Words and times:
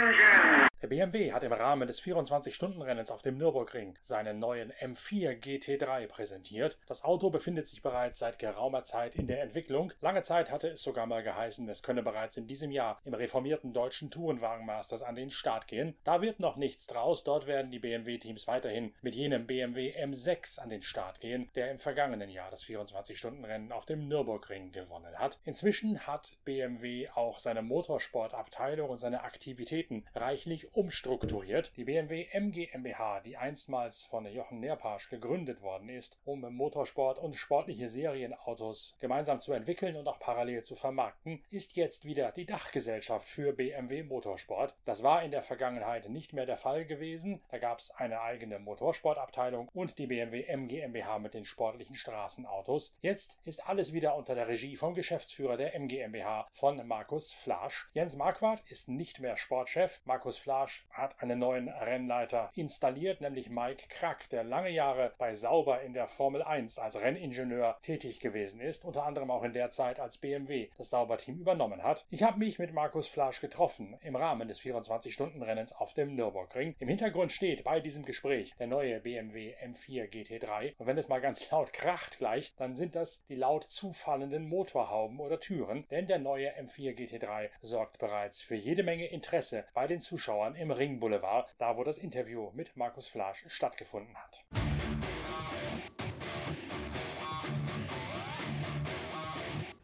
engine. 0.00 0.49
BMW 0.90 1.30
hat 1.30 1.44
im 1.44 1.52
Rahmen 1.52 1.86
des 1.86 2.02
24-Stunden-Rennens 2.02 3.12
auf 3.12 3.22
dem 3.22 3.38
Nürburgring 3.38 3.94
seinen 4.02 4.40
neuen 4.40 4.72
M4 4.72 5.40
GT3 5.40 6.08
präsentiert. 6.08 6.78
Das 6.88 7.04
Auto 7.04 7.30
befindet 7.30 7.68
sich 7.68 7.80
bereits 7.80 8.18
seit 8.18 8.40
geraumer 8.40 8.82
Zeit 8.82 9.14
in 9.14 9.28
der 9.28 9.40
Entwicklung. 9.40 9.92
Lange 10.00 10.22
Zeit 10.22 10.50
hatte 10.50 10.66
es 10.66 10.82
sogar 10.82 11.06
mal 11.06 11.22
geheißen, 11.22 11.68
es 11.68 11.84
könne 11.84 12.02
bereits 12.02 12.36
in 12.36 12.48
diesem 12.48 12.72
Jahr 12.72 13.00
im 13.04 13.14
reformierten 13.14 13.72
deutschen 13.72 14.10
Tourenwagen-Masters 14.10 15.04
an 15.04 15.14
den 15.14 15.30
Start 15.30 15.68
gehen. 15.68 15.94
Da 16.02 16.22
wird 16.22 16.40
noch 16.40 16.56
nichts 16.56 16.88
draus. 16.88 17.22
Dort 17.22 17.46
werden 17.46 17.70
die 17.70 17.78
BMW-Teams 17.78 18.48
weiterhin 18.48 18.92
mit 19.00 19.14
jenem 19.14 19.46
BMW 19.46 19.94
M6 19.96 20.58
an 20.58 20.70
den 20.70 20.82
Start 20.82 21.20
gehen, 21.20 21.48
der 21.54 21.70
im 21.70 21.78
vergangenen 21.78 22.30
Jahr 22.30 22.50
das 22.50 22.64
24-Stunden-Rennen 22.64 23.70
auf 23.70 23.86
dem 23.86 24.08
Nürburgring 24.08 24.72
gewonnen 24.72 25.16
hat. 25.16 25.38
Inzwischen 25.44 26.04
hat 26.08 26.32
BMW 26.44 27.08
auch 27.14 27.38
seine 27.38 27.62
Motorsportabteilung 27.62 28.90
und 28.90 28.98
seine 28.98 29.22
Aktivitäten 29.22 30.04
reichlich 30.16 30.74
umstrukturiert. 30.80 31.76
Die 31.76 31.84
BMW 31.84 32.26
M 32.32 32.52
GmbH, 32.52 33.20
die 33.20 33.36
einstmals 33.36 34.04
von 34.04 34.24
Jochen 34.24 34.60
Nerpasch 34.60 35.10
gegründet 35.10 35.60
worden 35.60 35.90
ist, 35.90 36.16
um 36.24 36.40
Motorsport 36.40 37.18
und 37.18 37.36
sportliche 37.36 37.86
Serienautos 37.86 38.96
gemeinsam 38.98 39.40
zu 39.40 39.52
entwickeln 39.52 39.96
und 39.96 40.08
auch 40.08 40.18
parallel 40.18 40.62
zu 40.62 40.74
vermarkten, 40.74 41.44
ist 41.50 41.76
jetzt 41.76 42.06
wieder 42.06 42.32
die 42.32 42.46
Dachgesellschaft 42.46 43.28
für 43.28 43.52
BMW 43.52 44.04
Motorsport. 44.04 44.74
Das 44.86 45.02
war 45.02 45.22
in 45.22 45.32
der 45.32 45.42
Vergangenheit 45.42 46.08
nicht 46.08 46.32
mehr 46.32 46.46
der 46.46 46.56
Fall 46.56 46.86
gewesen. 46.86 47.42
Da 47.50 47.58
gab 47.58 47.80
es 47.80 47.90
eine 47.90 48.22
eigene 48.22 48.58
Motorsportabteilung 48.58 49.68
und 49.74 49.98
die 49.98 50.06
BMW 50.06 50.44
M 50.44 50.66
GmbH 50.66 51.18
mit 51.18 51.34
den 51.34 51.44
sportlichen 51.44 51.94
Straßenautos. 51.94 52.94
Jetzt 53.02 53.36
ist 53.44 53.68
alles 53.68 53.92
wieder 53.92 54.16
unter 54.16 54.34
der 54.34 54.48
Regie 54.48 54.76
vom 54.76 54.94
Geschäftsführer 54.94 55.58
der 55.58 55.74
M 55.74 55.88
GmbH 55.88 56.48
von 56.52 56.86
Markus 56.86 57.34
Flasch. 57.34 57.90
Jens 57.92 58.16
Marquardt 58.16 58.62
ist 58.70 58.88
nicht 58.88 59.20
mehr 59.20 59.36
Sportchef. 59.36 60.00
Markus 60.06 60.38
Flasch 60.38 60.69
Garage 60.70 60.90
hat 60.90 61.22
einen 61.22 61.38
neuen 61.38 61.68
Rennleiter 61.68 62.50
installiert, 62.54 63.20
nämlich 63.20 63.48
Mike 63.48 63.84
Krack, 63.88 64.28
der 64.28 64.44
lange 64.44 64.70
Jahre 64.70 65.12
bei 65.18 65.34
Sauber 65.34 65.80
in 65.80 65.94
der 65.94 66.08
Formel 66.08 66.42
1 66.42 66.78
als 66.78 67.00
Renningenieur 67.00 67.78
tätig 67.80 68.20
gewesen 68.20 68.60
ist, 68.60 68.84
unter 68.84 69.06
anderem 69.06 69.30
auch 69.30 69.44
in 69.44 69.52
der 69.52 69.70
Zeit, 69.70 69.98
als 69.98 70.18
BMW 70.18 70.68
das 70.76 70.90
Sauber-Team 70.90 71.38
übernommen 71.38 71.82
hat. 71.82 72.04
Ich 72.10 72.22
habe 72.22 72.38
mich 72.38 72.58
mit 72.58 72.74
Markus 72.74 73.08
Flasch 73.08 73.40
getroffen 73.40 73.96
im 74.02 74.16
Rahmen 74.16 74.48
des 74.48 74.60
24-Stunden-Rennens 74.60 75.72
auf 75.72 75.94
dem 75.94 76.14
Nürburgring. 76.14 76.74
Im 76.78 76.88
Hintergrund 76.88 77.32
steht 77.32 77.64
bei 77.64 77.80
diesem 77.80 78.04
Gespräch 78.04 78.54
der 78.58 78.66
neue 78.66 79.00
BMW 79.00 79.54
M4 79.64 80.10
GT3 80.10 80.74
und 80.76 80.86
wenn 80.86 80.98
es 80.98 81.08
mal 81.08 81.20
ganz 81.20 81.50
laut 81.50 81.72
kracht 81.72 82.18
gleich, 82.18 82.52
dann 82.56 82.76
sind 82.76 82.94
das 82.94 83.24
die 83.28 83.36
laut 83.36 83.64
zufallenden 83.64 84.48
Motorhauben 84.48 85.20
oder 85.20 85.40
Türen, 85.40 85.86
denn 85.90 86.06
der 86.06 86.18
neue 86.18 86.50
M4 86.58 86.94
GT3 86.94 87.48
sorgt 87.62 87.98
bereits 87.98 88.42
für 88.42 88.56
jede 88.56 88.82
Menge 88.82 89.06
Interesse 89.06 89.64
bei 89.72 89.86
den 89.86 90.00
Zuschauern 90.00 90.54
Im 90.60 90.70
Ringboulevard, 90.70 91.54
da 91.56 91.78
wo 91.78 91.84
das 91.84 91.96
Interview 91.96 92.50
mit 92.52 92.76
Markus 92.76 93.08
Flasch 93.08 93.46
stattgefunden 93.48 94.14
hat. 94.14 94.44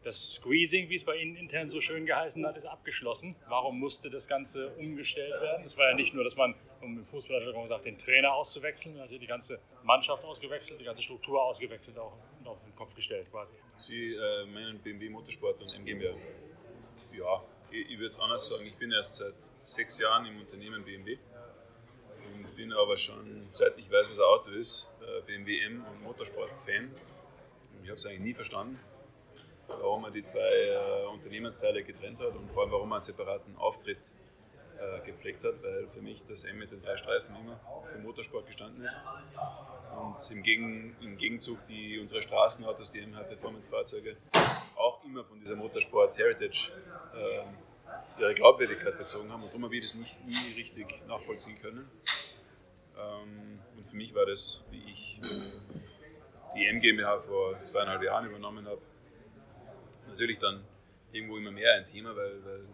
Das 0.03 0.35
Squeezing, 0.35 0.87
wie 0.89 0.93
es 0.93 1.03
bei 1.03 1.15
Ihnen 1.15 1.35
intern 1.35 1.67
so 1.67 1.81
schön 1.81 2.05
geheißen 2.05 2.45
hat, 2.45 2.57
ist 2.57 2.67
abgeschlossen. 2.67 3.35
Warum 3.47 3.79
musste 3.79 4.11
das 4.11 4.27
Ganze 4.27 4.69
umgestellt 4.75 5.41
werden? 5.41 5.65
Es 5.65 5.75
war 5.79 5.89
ja 5.89 5.95
nicht 5.95 6.13
nur, 6.13 6.23
dass 6.23 6.35
man, 6.35 6.53
um 6.81 6.99
im 6.99 7.05
Fußballjargon 7.05 7.63
gesagt, 7.63 7.85
den 7.85 7.97
Trainer 7.97 8.33
auszuwechseln, 8.33 8.93
man 8.93 9.05
hat 9.05 9.09
hier 9.09 9.17
die 9.17 9.25
ganze 9.25 9.59
Mannschaft 9.81 10.23
ausgewechselt, 10.25 10.79
die 10.79 10.85
ganze 10.85 11.01
Struktur 11.01 11.41
ausgewechselt, 11.41 11.97
auch 11.97 12.13
auf 12.45 12.63
den 12.63 12.75
Kopf 12.75 12.93
gestellt 12.93 13.31
quasi. 13.31 13.53
Sie 13.79 14.13
äh, 14.13 14.45
meinen 14.45 14.77
BMW 14.77 15.09
Motorsport 15.09 15.59
und 15.59 15.73
MGMR. 15.73 16.15
Ja, 17.17 17.43
ich, 17.71 17.91
ich 17.91 17.97
würde 17.97 18.09
es 18.09 18.19
anders 18.19 18.47
sagen. 18.49 18.65
Ich 18.65 18.75
bin 18.75 18.91
erst 18.91 19.17
seit 19.17 19.33
sechs 19.63 19.99
Jahren 19.99 20.25
im 20.25 20.39
Unternehmen 20.39 20.83
BMW 20.83 21.17
und 22.25 22.55
bin 22.55 22.73
aber 22.73 22.97
schon, 22.97 23.45
seit 23.49 23.77
ich 23.77 23.91
weiß, 23.91 24.09
was 24.09 24.19
ein 24.19 24.25
Auto 24.25 24.51
ist, 24.51 24.89
äh, 25.01 25.21
BMW 25.21 25.61
M 25.61 25.85
und 25.85 26.03
Motorsport-Fan. 26.03 26.91
Ich 27.83 27.89
habe 27.89 27.95
es 27.95 28.05
eigentlich 28.05 28.19
nie 28.19 28.33
verstanden, 28.33 28.79
warum 29.67 30.01
man 30.01 30.13
die 30.13 30.23
zwei 30.23 30.39
äh, 30.39 31.05
Unternehmensteile 31.13 31.83
getrennt 31.83 32.19
hat 32.19 32.35
und 32.35 32.51
vor 32.51 32.63
allem, 32.63 32.71
warum 32.71 32.89
man 32.89 32.97
einen 32.97 33.03
separaten 33.03 33.55
Auftritt 33.57 34.13
äh, 34.77 35.05
gepflegt 35.05 35.43
hat, 35.43 35.61
weil 35.63 35.87
für 35.87 36.01
mich 36.01 36.23
das 36.25 36.43
M 36.43 36.59
mit 36.59 36.71
den 36.71 36.81
drei 36.81 36.97
Streifen 36.97 37.35
immer 37.35 37.59
für 37.91 37.99
Motorsport 37.99 38.45
gestanden 38.45 38.83
ist. 38.83 38.99
Und 39.95 40.31
im, 40.31 40.43
Gegen, 40.43 40.95
im 41.01 41.17
Gegenzug 41.17 41.65
die 41.67 41.99
unsere 41.99 42.21
Straßenautos, 42.21 42.91
die 42.91 43.01
MH 43.05 43.23
Performance 43.23 43.69
Fahrzeuge, 43.69 44.17
auch 44.33 44.66
immer 45.07 45.23
von 45.23 45.39
dieser 45.39 45.55
Motorsport 45.55 46.17
Heritage 46.17 46.71
äh, 47.15 48.21
ihre 48.21 48.33
Glaubwürdigkeit 48.33 48.97
bezogen 48.97 49.31
haben 49.31 49.43
und 49.43 49.49
darum 49.49 49.63
habe 49.63 49.75
ich 49.75 49.83
das 49.83 49.95
nicht, 49.95 50.25
nie 50.25 50.53
richtig 50.55 51.01
nachvollziehen 51.07 51.59
können. 51.61 51.89
Ähm, 52.97 53.59
und 53.75 53.85
für 53.85 53.95
mich 53.95 54.13
war 54.13 54.25
das, 54.25 54.63
wie 54.69 54.83
ich 54.91 55.19
die 56.55 56.65
M 56.65 56.79
GmbH 56.81 57.19
vor 57.19 57.63
zweieinhalb 57.63 58.03
Jahren 58.03 58.25
übernommen 58.27 58.67
habe, 58.67 58.81
natürlich 60.07 60.39
dann 60.39 60.63
irgendwo 61.11 61.37
immer 61.37 61.51
mehr 61.51 61.75
ein 61.75 61.85
Thema, 61.85 62.15
weil, 62.15 62.43
weil 62.43 62.65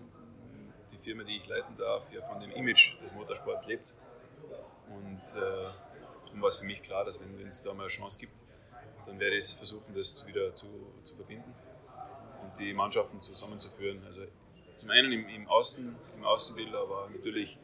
die 0.91 0.97
Firma, 0.97 1.23
die 1.23 1.38
ich 1.38 1.47
leiten 1.47 1.77
darf, 1.77 2.11
ja 2.11 2.21
von 2.21 2.39
dem 2.39 2.51
Image 2.51 3.00
des 3.01 3.13
Motorsports 3.13 3.67
lebt. 3.67 3.94
Und 4.89 5.19
äh, 5.35 5.39
darum 6.25 6.41
war 6.41 6.47
es 6.47 6.55
für 6.55 6.65
mich 6.65 6.81
klar, 6.81 7.05
dass 7.05 7.19
wenn 7.19 7.47
es 7.47 7.61
da 7.63 7.73
mal 7.73 7.83
eine 7.83 7.89
Chance 7.89 8.17
gibt, 8.17 8.33
dann 9.05 9.19
werde 9.19 9.35
ich 9.35 9.53
versuchen, 9.53 9.94
das 9.94 10.25
wieder 10.25 10.55
zu, 10.55 10.67
zu 11.03 11.15
verbinden 11.15 11.53
die 12.59 12.73
Mannschaften 12.73 13.21
zusammenzuführen. 13.21 14.01
Also 14.05 14.21
zum 14.75 14.89
einen 14.89 15.11
im, 15.11 15.27
im, 15.29 15.47
Außen, 15.47 15.95
im 16.15 16.23
Außenbild, 16.23 16.73
aber 16.73 17.09
natürlich 17.15 17.59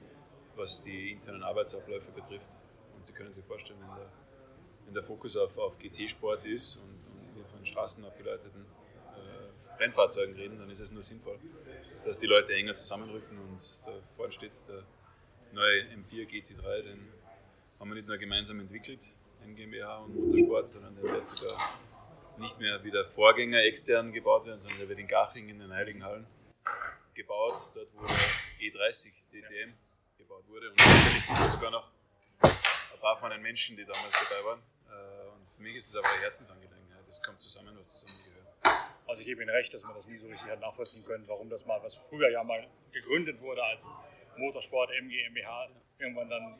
was 0.59 0.81
die 0.81 1.11
internen 1.11 1.41
Arbeitsabläufe 1.41 2.11
betrifft. 2.11 2.61
Und 2.95 3.05
Sie 3.05 3.13
können 3.13 3.31
sich 3.31 3.45
vorstellen, 3.45 3.79
wenn 3.79 3.95
der, 3.95 4.11
wenn 4.85 4.93
der 4.93 5.03
Fokus 5.03 5.37
auf, 5.37 5.57
auf 5.57 5.79
GT-Sport 5.79 6.45
ist 6.45 6.75
und, 6.75 6.83
und, 6.89 7.35
wir 7.35 7.45
von 7.45 7.65
straßenabgeleiteten 7.65 8.65
äh, 9.15 9.81
Rennfahrzeugen 9.81 10.35
reden, 10.35 10.59
dann 10.59 10.69
ist 10.69 10.81
es 10.81 10.91
nur 10.91 11.01
sinnvoll, 11.01 11.39
dass 12.05 12.19
die 12.19 12.27
Leute 12.27 12.53
enger 12.53 12.75
zusammenrücken 12.75 13.39
und 13.39 13.81
da 13.85 13.93
vorne 14.17 14.33
steht 14.33 14.51
der 14.67 14.83
neue 15.53 15.83
M4 15.83 16.27
GT3, 16.27 16.81
den 16.83 17.07
haben 17.79 17.89
wir 17.89 17.95
nicht 17.95 18.07
nur 18.07 18.17
gemeinsam 18.17 18.59
entwickelt, 18.59 18.99
MGmbH 19.45 19.99
und 19.99 20.15
Motorsport, 20.15 20.67
sondern 20.67 20.95
der 20.95 21.03
wird 21.03 21.27
sogar 21.27 21.57
nicht 22.39 22.59
mehr 22.59 22.83
wie 22.83 22.91
der 22.91 23.05
Vorgänger 23.05 23.63
extern 23.63 24.11
gebaut 24.11 24.45
werden, 24.45 24.59
sondern 24.59 24.79
der 24.79 24.89
wird 24.89 24.99
in 24.99 25.07
Gaching 25.07 25.49
in 25.49 25.59
den 25.59 25.73
Heiligen 25.73 26.03
Hallen 26.03 26.25
gebaut, 27.13 27.71
dort 27.75 27.87
wo 27.93 28.05
E30 28.59 29.11
DTM 29.31 29.73
gebaut 30.17 30.47
wurde. 30.47 30.71
Und 30.71 30.77
natürlich 30.79 31.27
gibt 31.27 31.39
es 31.39 31.53
sogar 31.53 31.71
noch 31.71 31.91
ein 32.41 32.99
paar 32.99 33.17
von 33.17 33.29
den 33.29 33.41
Menschen, 33.41 33.75
die 33.75 33.85
damals 33.85 34.11
dabei 34.29 34.45
waren. 34.45 34.59
Äh, 34.89 35.27
und 35.29 35.49
für 35.55 35.61
mich 35.61 35.75
ist 35.75 35.89
es 35.89 35.95
aber 35.95 36.09
eine 36.09 36.21
Herzensangelegenheit. 36.21 37.07
Es 37.09 37.21
kommt 37.21 37.41
zusammen, 37.41 37.75
was 37.77 37.99
zusammengehört. 37.99 38.47
Also 39.07 39.21
ich 39.21 39.27
gebe 39.27 39.41
Ihnen 39.41 39.49
recht, 39.49 39.73
dass 39.73 39.83
man 39.83 39.95
das 39.95 40.05
nie 40.07 40.17
so 40.17 40.27
richtig 40.27 40.49
hat 40.49 40.59
nachvollziehen 40.59 41.03
können, 41.03 41.27
warum 41.27 41.49
das 41.49 41.65
mal, 41.65 41.81
was 41.81 41.95
früher 41.95 42.29
ja 42.29 42.43
mal 42.43 42.67
gegründet 42.91 43.41
wurde 43.41 43.63
als 43.63 43.89
Motorsport 44.37 44.91
MGMBH, 44.91 45.69
irgendwann 45.97 46.29
dann 46.29 46.59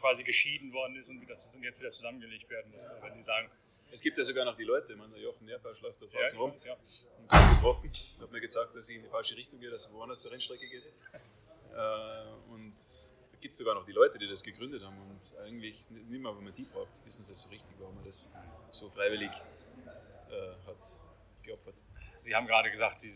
quasi 0.00 0.22
geschieden 0.22 0.72
worden 0.72 0.96
ist 0.96 1.08
und, 1.08 1.20
jetzt 1.28 1.80
wieder 1.80 1.90
zusammengelegt 1.90 2.48
werden 2.48 2.70
musste. 2.70 2.96
Wenn 3.02 3.14
Sie 3.14 3.22
sagen, 3.22 3.50
es 3.96 4.02
gibt 4.02 4.18
ja 4.18 4.24
sogar 4.24 4.44
noch 4.44 4.56
die 4.56 4.64
Leute, 4.64 4.92
ich 4.92 4.98
meine, 4.98 5.14
der 5.14 5.22
Jochen 5.22 5.46
Nerpasch 5.46 5.80
läuft 5.80 6.02
da 6.02 6.06
draußen 6.06 6.38
ja, 6.38 6.38
rum 6.38 6.52
ja. 6.66 6.74
und 6.74 7.30
hat 7.30 7.56
getroffen, 7.56 7.90
hat 8.20 8.30
mir 8.30 8.40
gesagt, 8.42 8.76
dass 8.76 8.90
ich 8.90 8.96
in 8.96 9.02
die 9.04 9.08
falsche 9.08 9.34
Richtung 9.36 9.58
gehe, 9.58 9.70
dass 9.70 9.86
er 9.86 9.92
woanders 9.94 10.20
zur 10.20 10.32
Rennstrecke 10.32 10.66
geht. 10.68 10.82
Äh, 10.84 12.52
und 12.52 12.74
da 12.76 13.36
gibt 13.40 13.52
es 13.52 13.58
sogar 13.58 13.74
noch 13.74 13.86
die 13.86 13.92
Leute, 13.92 14.18
die 14.18 14.28
das 14.28 14.42
gegründet 14.42 14.82
haben 14.82 14.98
und 14.98 15.38
eigentlich, 15.38 15.88
nicht 15.88 16.20
mal, 16.20 16.36
wenn 16.36 16.44
man 16.44 16.54
die 16.54 16.66
fragt, 16.66 17.06
wissen 17.06 17.24
sie 17.24 17.32
es 17.32 17.42
so 17.42 17.48
richtig, 17.48 17.74
warum 17.78 17.94
man 17.94 18.04
das 18.04 18.30
so 18.70 18.90
freiwillig 18.90 19.30
äh, 19.30 20.66
hat 20.66 21.00
geopfert. 21.42 21.74
Sie 22.18 22.34
haben 22.34 22.46
gerade 22.46 22.70
gesagt, 22.70 23.02
die 23.02 23.14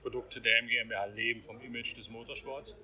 Produkte 0.00 0.40
der 0.40 0.62
MGMBH 0.62 1.06
leben 1.06 1.42
vom 1.42 1.60
Image 1.60 1.96
des 1.96 2.08
Motorsports. 2.08 2.78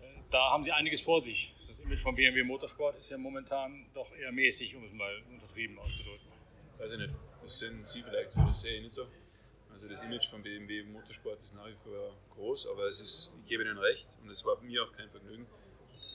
Äh, 0.00 0.06
da 0.32 0.50
haben 0.50 0.64
Sie 0.64 0.72
einiges 0.72 1.00
vor 1.00 1.20
sich. 1.20 1.54
Das 1.68 1.78
Image 1.78 2.00
von 2.00 2.16
BMW 2.16 2.42
Motorsport 2.42 2.98
ist 2.98 3.08
ja 3.10 3.18
momentan 3.18 3.86
doch 3.94 4.12
eher 4.16 4.32
mäßig, 4.32 4.74
um 4.74 4.84
es 4.84 4.92
mal 4.92 5.22
untertrieben 5.30 5.78
auszudrücken 5.78 6.35
weiß 6.78 6.92
ich 6.92 6.98
nicht, 6.98 7.14
das 7.42 7.58
sehen 7.58 7.84
Sie 7.84 8.02
vielleicht 8.02 8.30
so, 8.30 8.42
das 8.42 8.60
sehe 8.60 8.76
ich 8.76 8.82
nicht 8.82 8.94
so. 8.94 9.06
Also 9.70 9.88
das 9.88 10.02
Image 10.02 10.28
von 10.30 10.42
BMW 10.42 10.84
Motorsport 10.84 11.42
ist 11.42 11.54
nach 11.54 11.66
wie 11.66 11.76
vor 11.84 12.16
groß, 12.34 12.68
aber 12.68 12.88
es 12.88 13.00
ist, 13.00 13.34
ich 13.42 13.48
gebe 13.50 13.62
Ihnen 13.62 13.76
recht 13.78 14.08
und 14.22 14.30
es 14.30 14.44
war 14.44 14.60
mir 14.62 14.82
auch 14.82 14.92
kein 14.92 15.10
Vergnügen. 15.10 15.46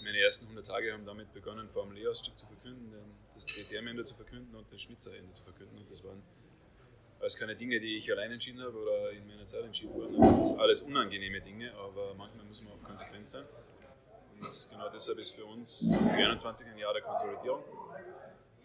Meine 0.03 0.19
ersten 0.19 0.45
100 0.45 0.67
Tage 0.67 0.91
haben 0.91 1.05
damit 1.05 1.31
begonnen, 1.33 1.69
Formel 1.69 1.97
E-Ausstieg 1.97 2.37
zu 2.37 2.47
verkünden, 2.47 2.91
das 3.35 3.45
DTM-Ende 3.45 4.03
zu 4.03 4.15
verkünden 4.15 4.55
und 4.55 4.65
das 4.71 4.81
Schnitzer-Ende 4.81 5.31
zu 5.31 5.43
verkünden. 5.43 5.77
Und 5.77 5.89
das 5.89 6.03
waren 6.03 6.21
alles 7.19 7.37
keine 7.37 7.55
Dinge, 7.55 7.79
die 7.79 7.97
ich 7.97 8.11
allein 8.11 8.31
entschieden 8.31 8.61
habe 8.61 8.75
oder 8.77 9.11
in 9.11 9.27
meiner 9.27 9.45
Zeit 9.45 9.63
entschieden 9.63 9.93
wurden. 9.93 10.19
Das 10.39 10.51
alles 10.57 10.81
unangenehme 10.81 11.39
Dinge, 11.41 11.71
aber 11.75 12.15
manchmal 12.15 12.45
muss 12.45 12.63
man 12.63 12.73
auch 12.73 12.83
konsequent 12.83 13.27
sein. 13.29 13.45
Und 14.35 14.67
genau 14.71 14.89
deshalb 14.89 15.19
ist 15.19 15.35
für 15.35 15.45
uns 15.45 15.87
2021 15.87 16.67
ein 16.67 16.77
Jahr 16.79 16.93
der 16.93 17.03
Konsolidierung. 17.03 17.63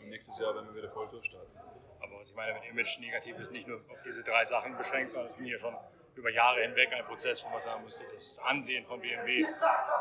Und 0.00 0.08
nächstes 0.08 0.38
Jahr 0.38 0.54
werden 0.54 0.68
wir 0.68 0.76
wieder 0.76 0.88
voll 0.88 1.06
durchstarten. 1.08 1.54
Was 2.26 2.30
ich 2.30 2.36
meine 2.36 2.54
mit 2.54 2.64
Image 2.64 2.98
negativ 2.98 3.38
ist 3.38 3.52
nicht 3.52 3.68
nur 3.68 3.76
auf 3.88 4.02
diese 4.04 4.24
drei 4.24 4.44
Sachen 4.44 4.76
beschränkt, 4.76 5.12
sondern 5.12 5.30
es 5.30 5.36
ging 5.36 5.44
hier 5.44 5.60
schon 5.60 5.76
über 6.16 6.28
Jahre 6.28 6.60
hinweg 6.62 6.92
ein 6.92 7.04
Prozess, 7.04 7.44
wo 7.44 7.50
man 7.50 7.60
sagen 7.60 7.84
müsste, 7.84 8.02
das 8.12 8.40
Ansehen 8.40 8.84
von 8.84 9.00
BMW 9.00 9.46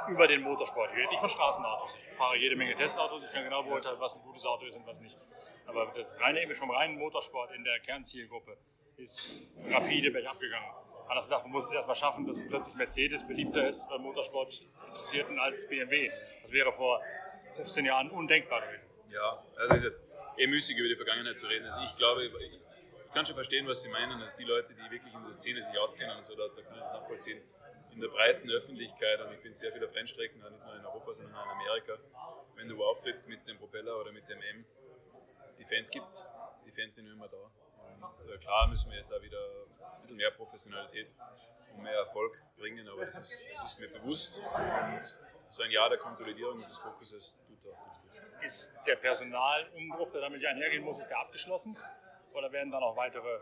über 0.07 0.27
den 0.27 0.41
Motorsport. 0.41 0.89
Ich 0.89 0.97
rede 0.97 1.09
nicht 1.09 1.19
von 1.19 1.29
Straßenautos. 1.29 1.95
Ich 2.01 2.15
fahre 2.15 2.35
jede 2.35 2.55
Menge 2.55 2.73
Testautos, 2.73 3.23
ich 3.23 3.31
kann 3.31 3.43
genau 3.43 3.61
beurteilen, 3.61 3.99
was 3.99 4.15
ein 4.15 4.23
gutes 4.23 4.43
Auto 4.43 4.65
ist 4.65 4.75
und 4.75 4.87
was 4.87 4.99
nicht. 5.01 5.15
Aber 5.67 5.93
das 5.95 6.19
reine 6.19 6.41
Image 6.41 6.57
vom 6.57 6.71
reinen 6.71 6.97
Motorsport 6.97 7.51
in 7.51 7.63
der 7.63 7.79
Kernzielgruppe 7.81 8.57
ist 8.97 9.47
rapide 9.69 10.09
bergab 10.09 10.39
gegangen. 10.39 10.71
Anders 11.07 11.25
gesagt, 11.25 11.43
man 11.43 11.51
muss 11.51 11.67
es 11.67 11.73
erstmal 11.73 11.95
schaffen, 11.95 12.25
dass 12.25 12.41
plötzlich 12.47 12.75
Mercedes 12.75 13.27
beliebter 13.27 13.67
ist 13.67 13.87
bei 13.87 13.99
Motorsport-Interessierten 13.99 15.37
als 15.37 15.69
BMW. 15.69 16.09
Das 16.41 16.51
wäre 16.51 16.71
vor 16.71 17.03
15 17.57 17.85
Jahren 17.85 18.09
undenkbar 18.09 18.61
gewesen. 18.61 18.89
Ja, 19.09 19.43
das 19.57 19.71
ist 19.77 19.83
jetzt 19.83 20.14
eh 20.37 20.47
müßig, 20.47 20.77
über 20.77 20.87
die 20.87 20.95
Vergangenheit 20.95 21.37
zu 21.37 21.47
reden. 21.47 21.65
Also 21.65 21.81
ich 21.81 21.95
glaube, 21.97 22.25
ich 22.25 22.59
kann 23.13 23.25
schon 23.25 23.35
verstehen, 23.35 23.67
was 23.67 23.81
Sie 23.81 23.89
meinen, 23.89 24.19
dass 24.19 24.35
die 24.35 24.43
Leute, 24.43 24.73
die 24.73 24.91
wirklich 24.91 25.13
in 25.13 25.23
der 25.23 25.31
Szene 25.31 25.61
sich 25.61 25.77
auskennen 25.77 26.17
und 26.17 26.25
so, 26.25 26.35
da, 26.35 26.47
da 26.55 26.61
kann 26.61 26.75
ich 26.75 26.83
es 26.83 26.91
nachvollziehen. 26.91 27.41
In 27.91 28.01
der 28.01 28.09
breiten 28.09 28.49
Öffentlichkeit, 28.49 29.21
und 29.21 29.31
ich 29.31 29.41
bin 29.41 29.55
sehr 29.55 29.71
viel 29.71 29.85
auf 29.85 29.95
Rennstrecken, 29.95 30.41
nicht 30.41 30.65
nur 30.65 30.75
in 30.75 30.85
Europa, 30.85 31.13
sondern 31.13 31.35
auch 31.35 31.45
in 31.45 31.51
Amerika, 31.51 31.97
wenn 32.55 32.67
du 32.67 32.83
auftrittst 32.83 33.29
mit 33.29 33.47
dem 33.47 33.57
Propeller 33.57 33.97
oder 33.99 34.11
mit 34.11 34.27
dem 34.27 34.41
M, 34.41 34.65
die 35.57 35.63
Fans 35.63 35.89
gibt 35.89 36.07
es, 36.07 36.27
die 36.65 36.71
Fans 36.71 36.95
sind 36.95 37.07
immer 37.07 37.29
da. 37.29 37.37
Und 37.37 38.33
äh, 38.33 38.37
klar 38.37 38.67
müssen 38.67 38.91
wir 38.91 38.97
jetzt 38.97 39.13
auch 39.13 39.21
wieder 39.21 39.39
ein 39.39 40.01
bisschen 40.01 40.17
mehr 40.17 40.31
Professionalität 40.31 41.07
und 41.73 41.83
mehr 41.83 41.93
Erfolg 41.93 42.43
bringen, 42.57 42.87
aber 42.89 43.05
das 43.05 43.17
ist, 43.17 43.45
das 43.53 43.63
ist 43.63 43.79
mir 43.79 43.87
bewusst. 43.87 44.39
Und 44.39 45.17
so 45.49 45.63
ein 45.63 45.71
Jahr 45.71 45.89
der 45.89 45.99
Konsolidierung 45.99 46.61
und 46.61 46.69
des 46.69 46.77
Fokuses 46.77 47.39
tut 47.47 47.71
auch 47.71 47.83
ganz 47.85 48.01
gut. 48.01 48.04
Ist 48.45 48.75
der 48.85 48.95
Personalumbruch, 48.95 50.11
der 50.11 50.21
damit 50.21 50.45
einhergehen 50.45 50.83
muss, 50.83 50.99
ist 50.99 51.09
der 51.09 51.19
abgeschlossen? 51.19 51.75
Oder 52.33 52.51
werden 52.51 52.71
dann 52.71 52.83
auch 52.83 52.95
weitere 52.95 53.39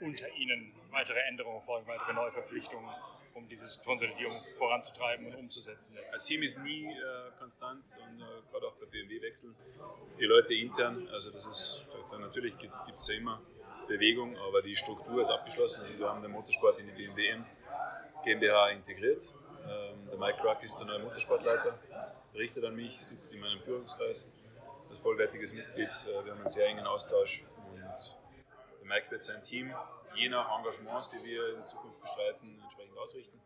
unter 0.00 0.28
Ihnen 0.34 0.74
weitere 0.90 1.20
Änderungen 1.20 1.60
folgen, 1.62 1.86
weitere 1.86 2.12
Neuverpflichtungen, 2.12 2.90
um 3.34 3.48
diese 3.48 3.78
Konsolidierung 3.82 4.42
voranzutreiben 4.58 5.26
und 5.26 5.36
umzusetzen? 5.36 5.96
Ein 6.12 6.22
Team 6.22 6.42
ist 6.42 6.58
nie 6.58 6.86
äh, 6.86 7.30
konstant 7.38 7.84
und 8.02 8.20
äh, 8.20 8.24
gerade 8.50 8.66
auch 8.66 8.74
bei 8.74 8.86
BMW 8.86 9.22
wechseln 9.22 9.54
die 10.18 10.24
Leute 10.24 10.54
intern. 10.54 11.08
Also 11.12 11.30
das 11.30 11.46
ist 11.46 11.84
natürlich 12.18 12.58
gibt 12.58 12.74
es 12.74 13.04
da 13.04 13.12
immer 13.12 13.40
Bewegung, 13.86 14.36
aber 14.38 14.62
die 14.62 14.74
Struktur 14.74 15.22
ist 15.22 15.30
abgeschlossen. 15.30 15.82
Also 15.82 15.98
wir 15.98 16.08
haben 16.08 16.22
den 16.22 16.32
Motorsport 16.32 16.80
in 16.80 16.86
die 16.86 16.92
BMW 16.92 17.36
GmbH 18.24 18.70
integriert. 18.70 19.34
Ähm, 19.68 20.08
der 20.10 20.18
Mike 20.18 20.38
Crack 20.40 20.62
ist 20.62 20.76
der 20.78 20.86
neue 20.86 21.00
Motorsportleiter, 21.00 21.78
berichtet 22.36 22.64
an 22.64 22.76
mich, 22.76 23.00
sitzt 23.00 23.32
in 23.32 23.40
meinem 23.40 23.62
Führungskreis 23.62 24.30
als 24.90 24.98
vollwertiges 24.98 25.54
Mitglied. 25.54 25.88
Äh, 25.88 26.24
wir 26.24 26.32
haben 26.32 26.38
einen 26.38 26.46
sehr 26.46 26.66
engen 26.66 26.86
Austausch 26.86 27.44
und 27.72 27.80
der 27.80 28.86
Mike 28.86 29.10
wird 29.10 29.24
sein 29.24 29.42
Team 29.42 29.74
je 30.14 30.28
nach 30.28 30.58
Engagements, 30.58 31.10
die 31.10 31.24
wir 31.24 31.56
in 31.56 31.66
Zukunft 31.66 32.00
bestreiten, 32.00 32.60
entsprechend 32.62 32.96
ausrichten. 32.98 33.40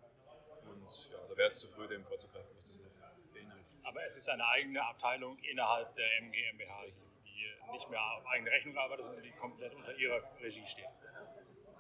Und 0.65 1.11
ja, 1.11 1.19
da 1.29 1.37
wäre 1.37 1.49
es 1.49 1.61
zu 1.61 1.69
früh, 1.69 1.87
dem 1.87 2.05
vorzugreifen, 2.05 2.51
was 2.57 2.69
das 2.69 2.81
noch 2.81 2.91
beinhaltet. 3.33 3.67
Aber 3.85 4.05
es 4.05 4.17
ist 4.17 4.29
eine 4.29 4.47
eigene 4.47 4.85
Abteilung 4.85 5.39
innerhalb 5.39 5.95
der 5.95 6.07
MGMBH, 6.23 6.87
die 7.25 7.73
nicht 7.73 7.91
mehr 7.91 8.01
auf 8.17 8.27
eigene 8.27 8.51
Rechnung 8.51 8.77
arbeitet, 8.77 9.07
sondern 9.07 9.23
die 9.23 9.33
komplett 9.33 9.75
unter 9.75 9.95
ihrer 9.95 10.21
Regie 10.41 10.67
steht. 10.67 10.87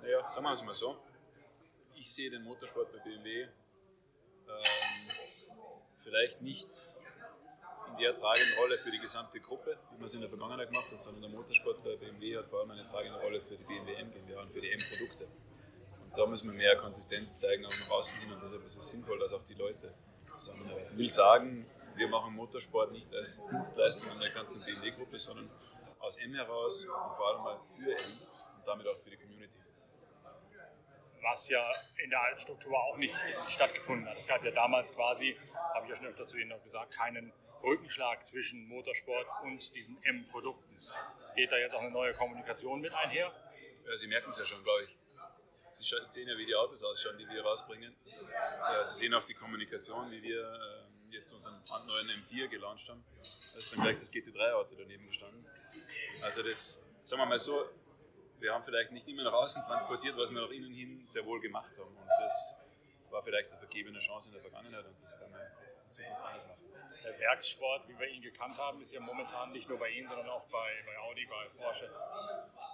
Naja, 0.02 0.28
sagen 0.28 0.46
wir 0.46 0.54
es 0.54 0.62
mal 0.62 0.74
so. 0.74 0.96
Ich 1.96 2.12
sehe 2.12 2.30
den 2.30 2.44
Motorsport 2.44 2.92
bei 2.92 2.98
BMW 2.98 3.42
ähm, 3.42 3.50
vielleicht 6.02 6.40
nicht 6.40 6.68
in 8.00 8.06
der 8.06 8.14
tragenden 8.19 8.55
Rolle 8.58 8.79
für 8.79 8.91
die 8.91 8.99
gesamte 8.99 9.38
Gruppe, 9.41 9.76
wie 9.91 9.97
man 9.97 10.05
es 10.06 10.14
in 10.14 10.20
der 10.20 10.31
Vergangenheit 10.31 10.69
gemacht 10.69 10.91
hat, 10.91 10.99
sondern 10.99 11.20
der 11.20 11.31
Motorsport 11.31 11.85
bei 11.85 11.97
BMW 11.97 12.38
hat 12.38 12.49
vor 12.49 12.61
allem 12.61 12.70
eine 12.70 12.88
tragende 12.88 13.20
Rolle 13.20 13.43
für 13.43 13.56
die 13.56 13.64
BMW 13.64 13.94
M 13.94 14.11
GmbH 14.11 14.41
und 14.41 14.52
für 14.52 14.61
die 14.61 14.73
M-Produkte. 14.73 15.25
Und 15.25 16.19
da 16.19 16.26
müssen 16.26 16.50
wir 16.50 16.56
mehr 16.56 16.76
Konsistenz 16.76 17.38
zeigen, 17.38 17.67
auch 17.67 17.70
nach 17.70 17.91
außen 17.91 18.19
hin. 18.20 18.32
Und 18.32 18.41
deshalb 18.41 18.64
ist 18.64 18.76
es 18.76 18.91
sinnvoll, 18.91 19.19
dass 19.19 19.35
auch 19.35 19.43
die 19.44 19.55
Leute 19.55 19.93
zusammenarbeiten. 20.32 20.93
Ich 20.93 20.99
will 20.99 21.11
sagen, 21.11 21.67
wir 21.94 22.08
machen 22.08 22.35
Motorsport 22.35 22.91
nicht 22.93 23.14
als 23.14 23.47
Dienstleistung 23.49 24.11
in 24.12 24.20
der 24.20 24.31
ganzen 24.31 24.64
BMW-Gruppe, 24.64 25.19
sondern 25.19 25.50
aus 25.99 26.17
M 26.17 26.32
heraus 26.35 26.85
und 26.85 27.14
vor 27.17 27.29
allem 27.29 27.43
mal 27.43 27.61
für 27.76 27.91
M 27.91 28.12
und 28.56 28.67
damit 28.67 28.87
auch 28.87 28.96
für 28.96 29.11
die 29.11 29.19
Community. 29.19 29.58
Was 31.23 31.50
ja 31.50 31.70
in 32.03 32.08
der 32.08 32.23
alten 32.23 32.41
Struktur 32.41 32.75
auch 32.79 32.96
nicht 32.96 33.14
stattgefunden 33.46 34.08
hat. 34.08 34.17
Es 34.17 34.26
gab 34.26 34.43
ja 34.43 34.53
damals 34.53 34.94
quasi, 34.94 35.37
habe 35.75 35.85
ich 35.85 35.91
ja 35.91 35.96
schon 35.96 36.06
öfter 36.06 36.26
zu 36.26 36.38
Ihnen 36.38 36.49
noch 36.49 36.62
gesagt, 36.62 36.93
keinen 36.93 37.31
Brückenschlag 37.60 38.26
zwischen 38.26 38.66
Motorsport 38.68 39.26
und 39.44 39.74
diesen 39.74 40.02
M-Produkten. 40.02 40.78
Geht 41.36 41.52
da 41.52 41.56
jetzt 41.58 41.74
auch 41.74 41.80
eine 41.80 41.90
neue 41.90 42.14
Kommunikation 42.14 42.80
mit 42.80 42.92
einher? 42.92 43.32
Ja, 43.86 43.96
Sie 43.96 44.08
merken 44.08 44.30
es 44.30 44.38
ja 44.38 44.44
schon, 44.44 44.62
glaube 44.62 44.84
ich. 44.84 44.96
Sie 45.70 45.84
sehen 46.04 46.28
ja, 46.28 46.36
wie 46.36 46.46
die 46.46 46.54
Autos 46.54 46.82
ausschauen, 46.84 47.16
die 47.18 47.28
wir 47.28 47.42
rausbringen. 47.42 47.94
Sie 48.84 48.94
sehen 48.98 49.14
auch 49.14 49.24
die 49.24 49.34
Kommunikation, 49.34 50.10
wie 50.10 50.22
wir 50.22 50.42
ähm, 50.42 51.12
jetzt 51.12 51.32
unseren 51.32 51.54
neuen 51.68 52.06
M4 52.08 52.48
gelauncht 52.48 52.88
haben. 52.88 53.04
Da 53.52 53.58
ist 53.58 53.72
dann 53.72 53.80
gleich 53.80 53.98
das 53.98 54.12
GT3-Auto 54.12 54.74
daneben 54.76 55.06
gestanden. 55.06 55.46
Also 56.22 56.42
das, 56.42 56.82
sagen 57.04 57.22
wir 57.22 57.26
mal 57.26 57.38
so, 57.38 57.68
wir 58.40 58.52
haben 58.52 58.64
vielleicht 58.64 58.92
nicht 58.92 59.06
immer 59.08 59.22
nach 59.22 59.32
außen 59.32 59.62
transportiert, 59.64 60.16
was 60.16 60.32
wir 60.32 60.40
nach 60.40 60.50
innen 60.50 60.72
hin 60.72 61.00
sehr 61.04 61.24
wohl 61.24 61.40
gemacht 61.40 61.72
haben. 61.78 61.96
Und 61.96 62.08
das 62.20 62.56
war 63.10 63.22
vielleicht 63.22 63.50
eine 63.50 63.58
vergebene 63.58 63.98
Chance 63.98 64.28
in 64.28 64.34
der 64.34 64.42
Vergangenheit 64.42 64.84
und 64.84 64.96
das 65.02 65.18
werden 65.20 65.32
wir 65.32 65.50
Zukunft 65.90 66.22
anders 66.22 66.46
machen. 66.48 66.60
Der 67.04 67.19
Werkssport, 67.19 67.88
wie 67.88 67.98
wir 67.98 68.08
ihn 68.08 68.22
gekannt 68.22 68.58
haben, 68.58 68.81
ist 68.81 68.92
ja 68.92 69.00
momentan 69.00 69.52
nicht 69.52 69.69
nur 69.69 69.78
bei 69.78 69.88
Ihnen, 69.88 70.08
sondern 70.08 70.28
auch 70.28 70.46
bei, 70.48 70.70
bei 70.84 70.98
Audi, 70.98 71.26
bei 71.26 71.62
Porsche 71.62 71.90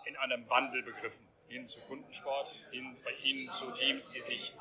in 0.05 0.17
einem 0.17 0.49
Wandel 0.49 0.83
begriffen. 0.83 1.27
Hin 1.49 1.67
zu 1.67 1.81
Kundensport, 1.87 2.51
hin 2.73 2.97
bei 3.05 3.13
Ihnen 3.23 3.51
zu 3.53 3.71
Teams, 3.71 4.11
die 4.11 4.21
sich 4.21 4.53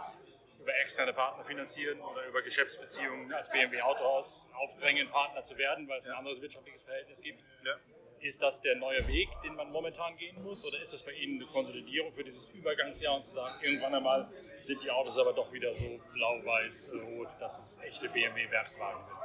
über 0.60 0.76
externe 0.78 1.14
Partner 1.14 1.44
finanzieren 1.44 2.00
oder 2.02 2.26
über 2.26 2.42
Geschäftsbeziehungen 2.42 3.32
als 3.34 3.50
BMW 3.50 3.82
Autohaus 3.82 4.50
aufdrängen, 4.54 5.10
Partner 5.10 5.44
zu 5.44 5.58
werden, 5.58 5.88
weil 5.88 5.98
es 5.98 6.08
ein 6.08 6.14
anderes 6.14 6.42
wirtschaftliches 6.42 6.84
Verhältnis 6.84 7.22
gibt. 7.22 7.40
Ja. 7.64 7.76
Ist 8.20 8.42
das 8.42 8.62
der 8.62 8.76
neue 8.76 9.08
Weg, 9.08 9.30
den 9.44 9.56
man 9.56 9.72
momentan 9.72 10.18
gehen 10.18 10.42
muss? 10.42 10.66
Oder 10.66 10.80
ist 10.80 10.94
das 10.94 11.04
bei 11.04 11.12
Ihnen 11.12 11.40
eine 11.40 11.52
Konsolidierung 11.52 12.12
für 12.12 12.24
dieses 12.24 12.50
Übergangsjahr 12.50 13.16
und 13.16 13.24
zu 13.24 13.32
sagen, 13.32 13.64
irgendwann 13.64 13.94
einmal 13.94 14.28
sind 14.66 14.82
die 14.84 14.92
Autos 14.92 15.18
aber 15.18 15.34
doch 15.34 15.52
wieder 15.54 15.74
so 15.74 16.00
blau-weiß-rot, 16.14 17.30
dass 17.40 17.60
es 17.60 17.80
echte 17.84 18.10
BMW-Werkswagen 18.10 19.04
sind? 19.04 19.16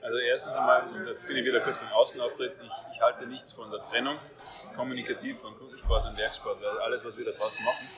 Also 0.00 0.18
erstens 0.18 0.54
einmal, 0.54 0.88
und 0.88 1.06
jetzt 1.08 1.26
bin 1.26 1.36
ich 1.36 1.44
wieder 1.44 1.60
kurz 1.60 1.76
beim 1.78 1.88
Außenauftritt, 1.88 2.54
ich, 2.62 2.94
ich 2.94 3.00
halte 3.00 3.26
nichts 3.26 3.52
von 3.52 3.70
der 3.70 3.80
Trennung 3.80 4.16
kommunikativ 4.76 5.40
von 5.40 5.56
Kundensport 5.58 6.06
und 6.06 6.16
Werksport, 6.16 6.62
weil 6.62 6.78
alles, 6.78 7.04
was 7.04 7.18
wir 7.18 7.24
da 7.24 7.32
draußen 7.32 7.64
machen, 7.64 7.88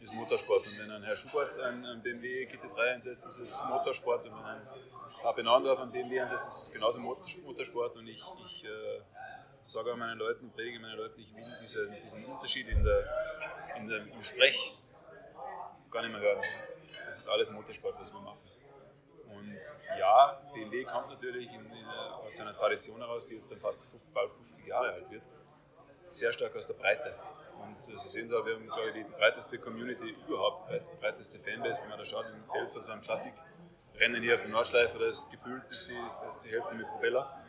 ist 0.00 0.14
Motorsport. 0.14 0.66
Und 0.66 0.78
wenn 0.78 0.90
ein 0.90 1.02
Herr 1.02 1.16
Schubert 1.16 1.58
ein, 1.60 2.00
BMW 2.02 2.46
GT3 2.46 2.94
einsetzt, 2.94 3.26
ist 3.26 3.38
es 3.38 3.62
Motorsport. 3.68 4.24
Und 4.24 4.32
wenn 4.32 4.44
ein 4.44 4.66
HP 5.22 5.42
Naundorf 5.42 5.80
ein 5.80 5.90
BMW 5.90 6.20
einsetzt, 6.20 6.48
ist 6.48 6.62
es 6.62 6.72
genauso 6.72 7.00
Motorsport. 7.00 7.96
Und 7.96 8.06
ich, 8.06 8.22
ich 8.46 8.64
äh, 8.64 9.00
sage 9.60 9.94
meinen 9.96 10.18
Leuten, 10.18 10.50
predige 10.50 10.80
meinen 10.80 10.96
Leuten, 10.96 11.20
ich 11.20 11.34
will 11.34 11.44
diese, 11.60 11.90
diesen 12.00 12.24
Unterschied 12.24 12.68
in 12.68 12.82
der, 12.84 13.04
in 13.76 13.88
der, 13.88 13.98
im 13.98 14.22
Sprech 14.22 14.78
gar 15.90 16.02
nicht 16.02 16.12
mehr 16.12 16.20
hören. 16.20 16.40
Das 17.06 17.18
ist 17.18 17.28
alles 17.28 17.50
Motorsport, 17.50 17.98
was 17.98 18.12
wir 18.12 18.20
machen. 18.20 18.38
Und 19.30 19.60
ja, 19.98 20.40
BMW 20.52 20.84
kommt 20.84 21.08
natürlich 21.08 21.48
in, 21.52 21.64
in, 21.66 21.86
aus 22.24 22.36
seiner 22.36 22.54
Tradition 22.54 22.98
heraus, 22.98 23.26
die 23.26 23.34
jetzt 23.34 23.50
dann 23.50 23.60
fast 23.60 23.86
bald 24.12 24.32
50 24.32 24.66
Jahre 24.66 24.92
alt 24.92 25.10
wird, 25.10 25.22
sehr 26.10 26.32
stark 26.32 26.56
aus 26.56 26.66
der 26.66 26.74
Breite. 26.74 27.14
Und 27.60 27.76
Sie 27.76 27.96
sehen 27.96 28.28
so, 28.28 28.44
wir 28.46 28.54
haben, 28.54 28.66
glaube 28.66 28.88
ich, 28.88 28.94
die 28.94 29.04
breiteste 29.04 29.58
Community 29.58 30.14
überhaupt, 30.26 30.70
die 30.70 31.00
breiteste 31.00 31.38
Fanbase, 31.38 31.80
wenn 31.82 31.90
man 31.90 31.98
da 31.98 32.04
schaut, 32.04 32.26
im 32.26 32.44
Feld 32.50 32.70
für 32.70 32.80
so 32.80 32.92
ein 32.92 33.00
Klassikrennen 33.02 34.22
hier 34.22 34.36
auf 34.36 34.42
der 34.42 34.50
Nordschleife, 34.50 34.98
das 34.98 35.28
gefühlt 35.28 35.64
ist 35.68 35.90
die, 35.90 35.98
ist 36.06 36.20
das 36.20 36.42
die 36.42 36.50
Hälfte 36.50 36.74
mit 36.74 36.86
Propeller. 36.86 37.42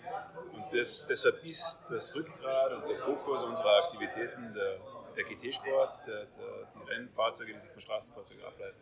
Und 0.54 0.74
das, 0.74 1.06
deshalb 1.08 1.44
ist 1.46 1.86
das 1.90 2.16
Rückgrat 2.16 2.74
und 2.74 2.90
der 2.90 2.98
Fokus 2.98 3.44
unserer 3.44 3.84
Aktivitäten 3.84 4.54
der, 4.54 4.80
der 5.20 5.28
GT-Sport, 5.28 5.94
die 6.08 6.92
Rennfahrzeuge, 6.92 7.54
die 7.54 7.60
sich 7.60 7.72
von 7.72 7.82
Straßenfahrzeugen 7.82 8.44
ableiten. 8.46 8.78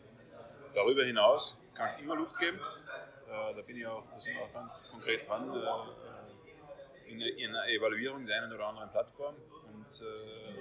Darüber 0.74 1.04
hinaus 1.04 1.58
kann 1.74 1.88
es 1.88 1.96
immer 1.96 2.16
Luft 2.16 2.38
geben. 2.38 2.60
Äh, 2.60 3.56
da 3.56 3.62
bin 3.62 3.78
ich 3.78 3.88
auch, 3.88 4.04
da 4.12 4.20
sind 4.20 4.36
wir 4.36 4.44
auch 4.44 4.54
ganz 4.54 4.88
konkret 4.90 5.28
dran 5.28 5.52
äh, 5.52 7.12
in, 7.12 7.20
in 7.20 7.50
einer 7.50 7.68
Evaluierung 7.68 8.26
der 8.26 8.44
einen 8.44 8.54
oder 8.54 8.68
anderen 8.68 8.92
Plattform. 8.92 9.36
Und 9.74 10.02
äh, 10.02 10.52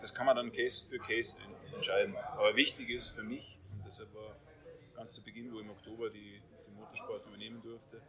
das 0.00 0.14
kann 0.14 0.26
man 0.26 0.36
dann 0.36 0.52
Case 0.52 0.88
für 0.88 0.98
Case 0.98 1.36
entscheiden. 1.74 2.16
Aber 2.16 2.54
wichtig 2.54 2.90
ist 2.90 3.10
für 3.10 3.24
mich, 3.24 3.58
und 3.72 3.84
deshalb 3.84 4.14
war 4.14 4.36
ganz 4.94 5.14
zu 5.14 5.22
Beginn, 5.22 5.52
wo 5.52 5.58
ich 5.58 5.64
im 5.64 5.70
Oktober 5.70 6.10
die, 6.10 6.40
den 6.66 6.74
Motorsport 6.74 7.26
übernehmen 7.26 7.60
durfte, 7.62 8.00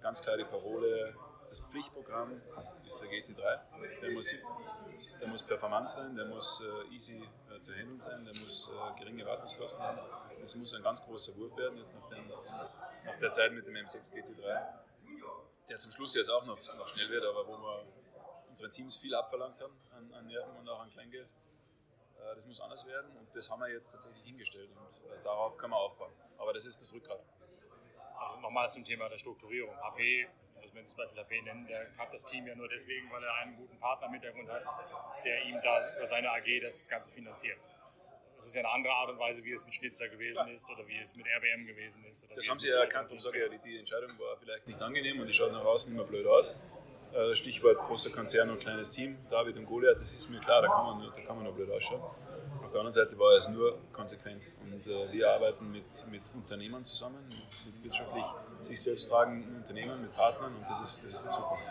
ganz 0.00 0.22
klar 0.22 0.38
die 0.38 0.44
Parole, 0.44 1.14
das 1.50 1.60
Pflichtprogramm 1.60 2.40
ist 2.86 3.00
der 3.00 3.08
GT3. 3.08 4.00
Der 4.00 4.10
muss 4.12 4.28
sitzen, 4.28 4.56
der 5.20 5.28
muss 5.28 5.42
performant 5.42 5.90
sein, 5.90 6.14
der 6.14 6.26
muss 6.26 6.62
äh, 6.62 6.94
easy 6.94 7.28
äh, 7.50 7.60
zu 7.60 7.74
handeln 7.74 7.98
sein, 7.98 8.24
der 8.24 8.34
muss 8.36 8.70
äh, 8.70 8.98
geringe 8.98 9.26
Wartungskosten 9.26 9.82
haben. 9.82 9.98
Es 10.40 10.54
muss 10.54 10.72
ein 10.74 10.82
ganz 10.82 11.02
großer 11.02 11.36
Wurf 11.36 11.56
werden, 11.56 11.76
jetzt 11.76 11.96
nach, 11.96 12.08
den, 12.08 12.28
nach, 12.28 13.18
der 13.20 13.30
Zeit 13.32 13.52
mit 13.52 13.66
dem 13.66 13.74
M6 13.74 14.12
GT3, 14.14 14.62
der 15.68 15.78
zum 15.78 15.90
Schluss 15.90 16.14
jetzt 16.14 16.30
auch 16.30 16.44
noch, 16.44 16.56
noch 16.76 16.86
schnell 16.86 17.10
wird, 17.10 17.24
aber 17.24 17.46
wo 17.46 17.58
wir 17.58 17.84
unseren 18.48 18.70
Teams 18.70 18.96
viel 18.96 19.14
abverlangt 19.14 19.60
haben 19.60 19.76
an, 19.90 20.12
an 20.14 20.26
Nerven 20.28 20.56
und 20.56 20.68
auch 20.68 20.80
an 20.80 20.90
Kleingeld. 20.90 21.28
Äh, 22.16 22.34
das 22.34 22.46
muss 22.46 22.60
anders 22.60 22.86
werden 22.86 23.10
und 23.16 23.34
das 23.34 23.50
haben 23.50 23.58
wir 23.58 23.68
jetzt 23.68 23.90
tatsächlich 23.90 24.22
hingestellt 24.22 24.70
und 24.70 25.10
äh, 25.10 25.22
darauf 25.24 25.56
können 25.56 25.72
wir 25.72 25.78
aufbauen. 25.78 26.12
Aber 26.38 26.52
das 26.52 26.64
ist 26.64 26.80
das 26.80 26.94
Rückgrat. 26.94 27.20
Also 28.16 28.40
nochmal 28.40 28.70
zum 28.70 28.84
Thema 28.84 29.08
der 29.08 29.18
Strukturierung. 29.18 29.76
HP, 29.82 30.28
wenn 30.74 30.86
Sie 30.86 30.94
das 30.94 30.96
Beispiel 30.96 31.22
HP 31.22 31.42
nennen, 31.42 31.66
der 31.66 31.86
hat 31.98 32.12
das 32.12 32.24
Team 32.24 32.46
ja 32.46 32.54
nur 32.54 32.68
deswegen, 32.68 33.10
weil 33.10 33.22
er 33.22 33.34
einen 33.36 33.56
guten 33.56 33.78
Partner 33.78 34.06
im 34.06 34.12
Hintergrund 34.14 34.48
hat, 34.48 34.62
der 35.24 35.44
ihm 35.44 35.60
da 35.62 35.96
über 35.96 36.06
seine 36.06 36.30
AG 36.30 36.60
das 36.62 36.88
Ganze 36.88 37.12
finanziert. 37.12 37.58
Das 38.36 38.46
ist 38.46 38.54
ja 38.54 38.60
eine 38.60 38.70
andere 38.70 38.94
Art 38.94 39.10
und 39.10 39.18
Weise, 39.18 39.44
wie 39.44 39.52
es 39.52 39.62
mit 39.66 39.74
Schnitzer 39.74 40.08
gewesen 40.08 40.32
Klar. 40.32 40.50
ist 40.50 40.70
oder 40.70 40.86
wie 40.88 40.98
es 40.98 41.14
mit 41.14 41.26
RBM 41.26 41.66
gewesen 41.66 42.02
ist. 42.06 42.24
das 42.34 42.48
haben 42.48 42.58
Sie 42.58 42.68
ja 42.68 42.80
erkannt 42.80 43.12
und 43.12 43.20
sage 43.20 43.38
ja, 43.38 43.48
die 43.48 43.78
Entscheidung 43.78 44.10
war 44.18 44.36
vielleicht 44.38 44.66
nicht 44.66 44.80
angenehm 44.80 45.20
und 45.20 45.26
die 45.26 45.32
schaut 45.32 45.52
nach 45.52 45.64
außen 45.64 45.92
immer 45.92 46.04
blöd 46.04 46.26
aus. 46.26 46.58
Äh, 47.12 47.34
Stichwort 47.34 47.78
großer 47.78 48.10
Konzern 48.10 48.50
und 48.50 48.60
kleines 48.60 48.90
Team, 48.90 49.18
David 49.30 49.56
und 49.56 49.66
Goliath, 49.66 50.00
das 50.00 50.14
ist 50.14 50.30
mir 50.30 50.38
klar, 50.40 50.62
da 50.62 50.68
kann 50.68 50.84
man, 50.84 51.12
da 51.16 51.22
kann 51.22 51.36
man 51.36 51.44
noch 51.44 51.54
blöd 51.54 51.70
ausschauen. 51.70 52.00
Auf 52.62 52.70
der 52.70 52.80
anderen 52.80 52.92
Seite 52.92 53.18
war 53.18 53.36
es 53.36 53.48
nur 53.48 53.78
konsequent 53.92 54.54
und 54.62 54.86
äh, 54.86 55.12
wir 55.12 55.30
arbeiten 55.30 55.72
mit, 55.72 55.84
mit 56.10 56.22
Unternehmern 56.34 56.84
zusammen, 56.84 57.18
mit 57.28 57.84
wirtschaftlich 57.84 58.24
sich 58.60 58.80
selbst 58.80 59.08
tragenden 59.08 59.56
Unternehmen, 59.56 60.02
mit 60.02 60.12
Partnern 60.12 60.54
und 60.54 60.64
das 60.68 60.80
ist, 60.80 61.04
das 61.04 61.12
ist 61.12 61.26
die 61.26 61.32
Zukunft. 61.32 61.64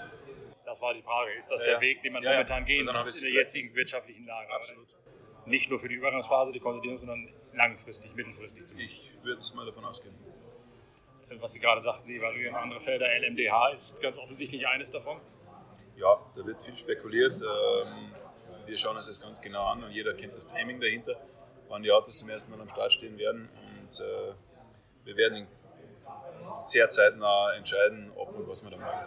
Das 0.66 0.82
war 0.82 0.94
die 0.94 1.02
Frage. 1.02 1.32
Ist 1.40 1.50
das 1.50 1.62
ja, 1.62 1.68
der 1.68 1.82
Weg, 1.82 2.02
den 2.04 2.14
man 2.14 2.24
ja, 2.24 2.32
momentan 2.32 2.66
gehen 2.66 2.86
muss 2.86 3.16
in 3.16 3.24
der 3.24 3.32
jetzigen 3.32 3.74
wirtschaftlichen 3.74 4.26
Lage? 4.26 4.52
Absolut 4.54 4.88
nicht 5.50 5.70
nur 5.70 5.80
für 5.80 5.88
die 5.88 5.96
Übergangsphase, 5.96 6.52
die 6.52 6.60
Konsolidierung, 6.60 6.98
sondern 6.98 7.30
langfristig, 7.54 8.14
mittelfristig 8.16 8.66
zumindest. 8.66 9.06
Ich 9.06 9.24
würde 9.24 9.42
mal 9.56 9.66
davon 9.66 9.84
ausgehen. 9.86 10.14
Was 11.38 11.54
Sie 11.54 11.60
gerade 11.60 11.82
sagten, 11.82 12.04
Sie 12.04 12.18
evaluieren 12.18 12.56
andere 12.56 12.80
Felder. 12.80 13.06
LMDH 13.08 13.70
ist 13.70 14.02
ganz 14.02 14.18
offensichtlich 14.18 14.68
eines 14.68 14.90
davon. 14.90 15.20
Ja, 15.96 16.20
da 16.36 16.46
wird 16.46 16.62
viel 16.64 16.76
spekuliert. 16.76 17.40
Ähm, 17.42 18.14
wir 18.66 18.78
schauen 18.78 18.96
uns 18.96 19.08
das 19.08 19.22
ganz 19.22 19.42
genau 19.42 19.66
an 19.66 19.84
und 19.84 19.92
jeder 19.92 20.14
kennt 20.14 20.36
das 20.36 20.48
Timing 20.48 20.80
dahinter, 20.80 21.16
wann 21.68 21.84
die 21.84 21.92
Autos 21.92 22.18
zum 22.18 22.30
ersten 22.30 22.52
Mal 22.52 22.62
am 22.62 22.70
Start 22.70 22.92
stehen 22.94 23.18
werden. 23.18 23.50
Und 23.82 24.00
äh, 24.00 24.34
wir 25.06 25.18
werden 25.18 25.48
sehr 26.58 26.90
zeitnah 26.90 27.54
entscheiden, 27.54 28.12
ob 28.16 28.36
und 28.36 28.48
was 28.48 28.64
wir 28.64 28.72
da 28.72 28.78
machen. 28.78 29.06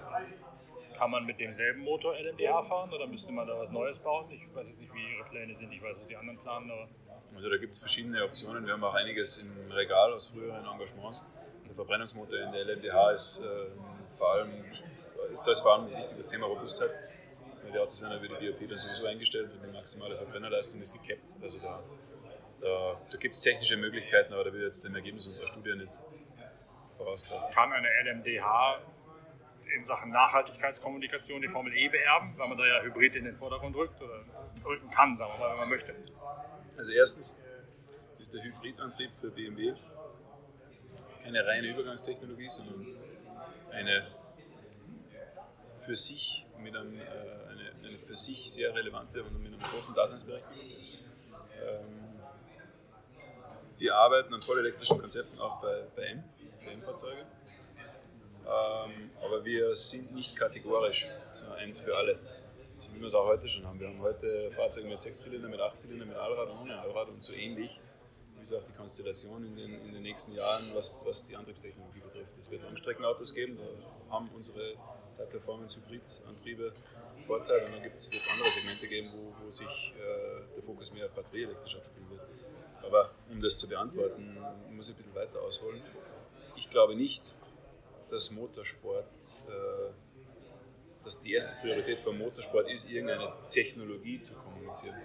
Kann 0.97 1.11
man 1.11 1.26
mit 1.26 1.41
demselben 1.41 1.83
Motor 1.83 2.14
LMDH 2.17 2.62
fahren 2.62 2.93
oder 2.93 3.07
müsste 3.07 3.33
man 3.33 3.47
da 3.47 3.59
was 3.59 3.71
Neues 3.71 3.99
bauen? 3.99 4.31
Ich 4.31 4.43
weiß 4.55 4.67
jetzt 4.69 4.79
nicht, 4.79 4.95
wie 4.95 5.17
Ihre 5.17 5.25
Pläne 5.29 5.55
sind, 5.55 5.73
ich 5.73 5.83
weiß, 5.83 5.97
was 5.99 6.07
die 6.07 6.17
anderen 6.17 6.38
planen. 6.38 6.71
Aber 6.71 6.88
also 7.35 7.49
da 7.49 7.57
gibt 7.57 7.73
es 7.73 7.81
verschiedene 7.81 8.23
Optionen. 8.25 8.67
Wir 8.67 8.75
haben 8.75 8.85
auch 8.85 8.95
einiges 8.95 9.38
im 9.38 9.73
Regal 9.73 10.12
aus 10.12 10.26
früheren 10.26 10.64
Engagements. 10.64 11.29
Der 11.73 11.76
Verbrennungsmotor 11.76 12.38
in 12.38 12.52
der 12.52 12.67
LMDH 12.67 13.12
ist, 13.12 13.41
äh, 13.41 13.47
vor 14.19 14.31
allem, 14.35 14.50
ist 15.33 15.43
das 15.47 15.61
vor 15.61 15.73
allem 15.73 15.87
ein 15.87 16.02
wichtiges 16.02 16.29
Thema 16.29 16.45
Robustheit. 16.47 16.91
Die 17.73 17.79
Autos 17.79 18.02
werden 18.02 18.23
über 18.23 18.38
die 18.38 18.47
DOP 18.47 18.69
dann 18.69 18.79
sowieso 18.79 19.07
eingestellt 19.07 19.50
und 19.55 19.67
die 19.67 19.73
maximale 19.73 20.19
Verbrennerleistung 20.19 20.83
ist 20.83 20.93
gekappt. 20.93 21.33
Also 21.41 21.61
da, 21.61 21.83
da, 22.61 23.00
da 23.11 23.17
gibt 23.17 23.35
es 23.35 23.41
technische 23.41 23.79
Möglichkeiten, 23.79 24.35
aber 24.35 24.45
da 24.45 24.52
will 24.52 24.62
jetzt 24.62 24.85
dem 24.85 24.95
Ergebnis 24.95 25.26
unserer 25.26 25.47
Studie 25.47 25.75
nicht 25.75 25.93
vorausgreifen. 26.99 27.55
Kann 27.55 27.73
eine 27.73 27.88
LMDH 28.05 28.79
in 29.75 29.83
Sachen 29.83 30.11
Nachhaltigkeitskommunikation 30.11 31.41
die 31.41 31.49
Formel 31.49 31.75
E 31.75 31.88
beerben, 31.88 32.35
weil 32.37 32.49
man 32.49 32.59
da 32.59 32.67
ja 32.67 32.83
Hybrid 32.83 33.17
in 33.17 33.25
den 33.25 33.35
Vordergrund 33.35 33.75
rückt 33.76 33.99
oder 34.02 34.23
rücken 34.62 34.91
kann, 34.91 35.17
sagen 35.17 35.33
wir 35.33 35.38
mal, 35.38 35.50
wenn 35.52 35.61
man 35.61 35.71
möchte? 35.71 35.95
Also 36.76 36.93
erstens 36.93 37.35
ist 38.19 38.35
der 38.35 38.43
Hybridantrieb 38.43 39.11
für 39.19 39.31
BMW 39.31 39.73
keine 41.23 41.47
reine 41.47 41.69
Übergangstechnologie, 41.69 42.49
sondern 42.49 42.87
eine 43.71 44.07
für 45.85 45.97
sich 45.97 46.47
mit 46.59 46.76
einem, 46.76 46.95
äh, 46.97 47.02
eine, 47.02 47.88
eine, 47.88 47.99
für 47.99 48.14
sich 48.14 48.50
sehr 48.52 48.75
relevante 48.75 49.23
und 49.23 49.43
mit 49.43 49.52
einer 49.52 49.62
großen 49.62 49.95
Daseinsberechtigung. 49.95 50.59
Ähm, 51.61 52.21
wir 53.79 53.97
arbeiten 53.97 54.33
an 54.33 54.43
vollelektrischen 54.43 54.99
Konzepten 54.99 55.41
auch 55.41 55.61
bei, 55.61 55.83
bei 55.97 56.02
M, 56.05 56.25
für 56.61 56.71
M-Fahrzeuge. 56.71 57.23
Ähm, 58.45 59.11
aber 59.21 59.45
wir 59.45 59.75
sind 59.75 60.14
nicht 60.14 60.37
kategorisch, 60.37 61.09
so 61.31 61.47
eins 61.52 61.79
für 61.79 61.97
alle. 61.97 62.19
So 62.79 62.93
wie 62.95 63.00
wir 63.00 63.07
es 63.07 63.14
auch 63.14 63.26
heute 63.26 63.49
schon 63.49 63.67
haben. 63.67 63.79
Wir 63.81 63.88
haben 63.88 64.00
heute 64.00 64.50
Fahrzeuge 64.52 64.88
mit 64.88 65.00
Sechszylinder, 65.00 65.49
mit 65.49 65.61
Achtzylinder, 65.61 66.05
mit 66.05 66.17
Allrad 66.17 66.50
und 66.50 66.59
ohne 66.62 66.79
Allrad 66.81 67.09
und 67.09 67.23
so 67.23 67.33
ähnlich 67.33 67.81
ist 68.43 68.53
auch 68.53 68.65
die 68.65 68.77
Konstellation 68.77 69.45
in 69.47 69.57
den, 69.57 69.87
in 69.87 69.93
den 69.93 70.03
nächsten 70.03 70.33
Jahren, 70.33 70.65
was, 70.75 71.03
was 71.05 71.27
die 71.27 71.37
Antriebstechnologie 71.37 72.01
betrifft. 72.01 72.33
Es 72.39 72.51
wird 72.51 72.63
Langstreckenautos 72.63 73.35
geben, 73.35 73.57
da 73.57 74.13
haben 74.13 74.29
unsere 74.35 74.75
High-Performance-Hybrid-Antriebe 75.19 76.73
Vorteile 77.27 77.67
und 77.67 77.75
dann 77.75 77.83
wird 77.85 77.95
es 77.95 78.11
andere 78.33 78.51
Segmente 78.51 78.87
geben, 78.89 79.09
wo, 79.13 79.45
wo 79.45 79.51
sich 79.51 79.95
äh, 79.97 80.55
der 80.57 80.63
Fokus 80.63 80.93
mehr 80.93 81.07
auf 81.07 81.13
batterieelektrisch 81.13 81.77
abspielen 81.77 82.11
wird. 82.11 82.21
Aber 82.83 83.13
um 83.31 83.41
das 83.41 83.59
zu 83.59 83.69
beantworten, 83.69 84.37
muss 84.71 84.89
ich 84.89 84.95
ein 84.95 84.99
bisschen 84.99 85.15
weiter 85.15 85.41
ausholen. 85.41 85.81
Ich 86.57 86.69
glaube 86.69 86.97
nicht, 86.97 87.23
dass 88.11 88.33
Motorsport, 88.33 89.07
äh, 89.49 89.93
dass 91.05 91.21
die 91.21 91.33
erste 91.33 91.55
Priorität 91.61 91.99
vom 91.99 92.19
Motorsport 92.19 92.69
ist, 92.69 92.91
irgendeine 92.91 93.33
Technologie 93.51 94.21
zu 94.21 94.35
kommunizieren. 94.35 95.01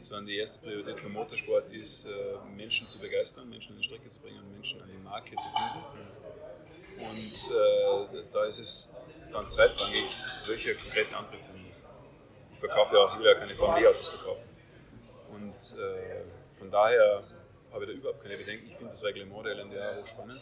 Sondern 0.00 0.26
die 0.26 0.36
erste 0.36 0.60
Priorität 0.60 1.00
vom 1.00 1.12
Motorsport 1.12 1.72
ist, 1.72 2.06
äh, 2.06 2.12
Menschen 2.56 2.86
zu 2.86 3.00
begeistern, 3.00 3.48
Menschen 3.50 3.72
an 3.72 3.78
die 3.78 3.84
Strecke 3.84 4.08
zu 4.08 4.20
bringen 4.20 4.38
und 4.38 4.52
Menschen 4.52 4.80
an 4.80 4.88
die 4.88 5.02
Marke 5.02 5.34
zu 5.36 5.48
binden. 5.48 6.08
Und 7.10 8.16
äh, 8.16 8.24
da 8.32 8.44
ist 8.44 8.58
es 8.58 8.94
dann 9.32 9.48
zweitrangig, 9.48 10.16
welcher 10.46 10.74
konkrete 10.74 11.16
Antrieb 11.16 11.40
drin 11.50 11.66
ist. 11.68 11.84
Ich 12.52 12.58
verkaufe 12.58 12.94
ja 12.94 13.02
auch, 13.02 13.12
ich 13.14 13.18
will 13.20 13.26
ja 13.26 13.34
keine 13.34 13.54
Formel 13.54 13.82
E-Autos 13.82 14.08
verkaufen. 14.08 14.48
Und 15.32 15.78
äh, 15.80 16.22
von 16.58 16.70
daher 16.70 17.22
habe 17.72 17.84
ich 17.84 17.90
da 17.90 17.96
überhaupt 17.96 18.22
keine 18.22 18.36
Bedenken. 18.36 18.66
Ich 18.68 18.76
finde 18.76 18.90
das 18.90 19.04
Reglement 19.04 19.46
der 19.46 19.56
LMDA 19.56 19.96
hochspannend. 20.00 20.40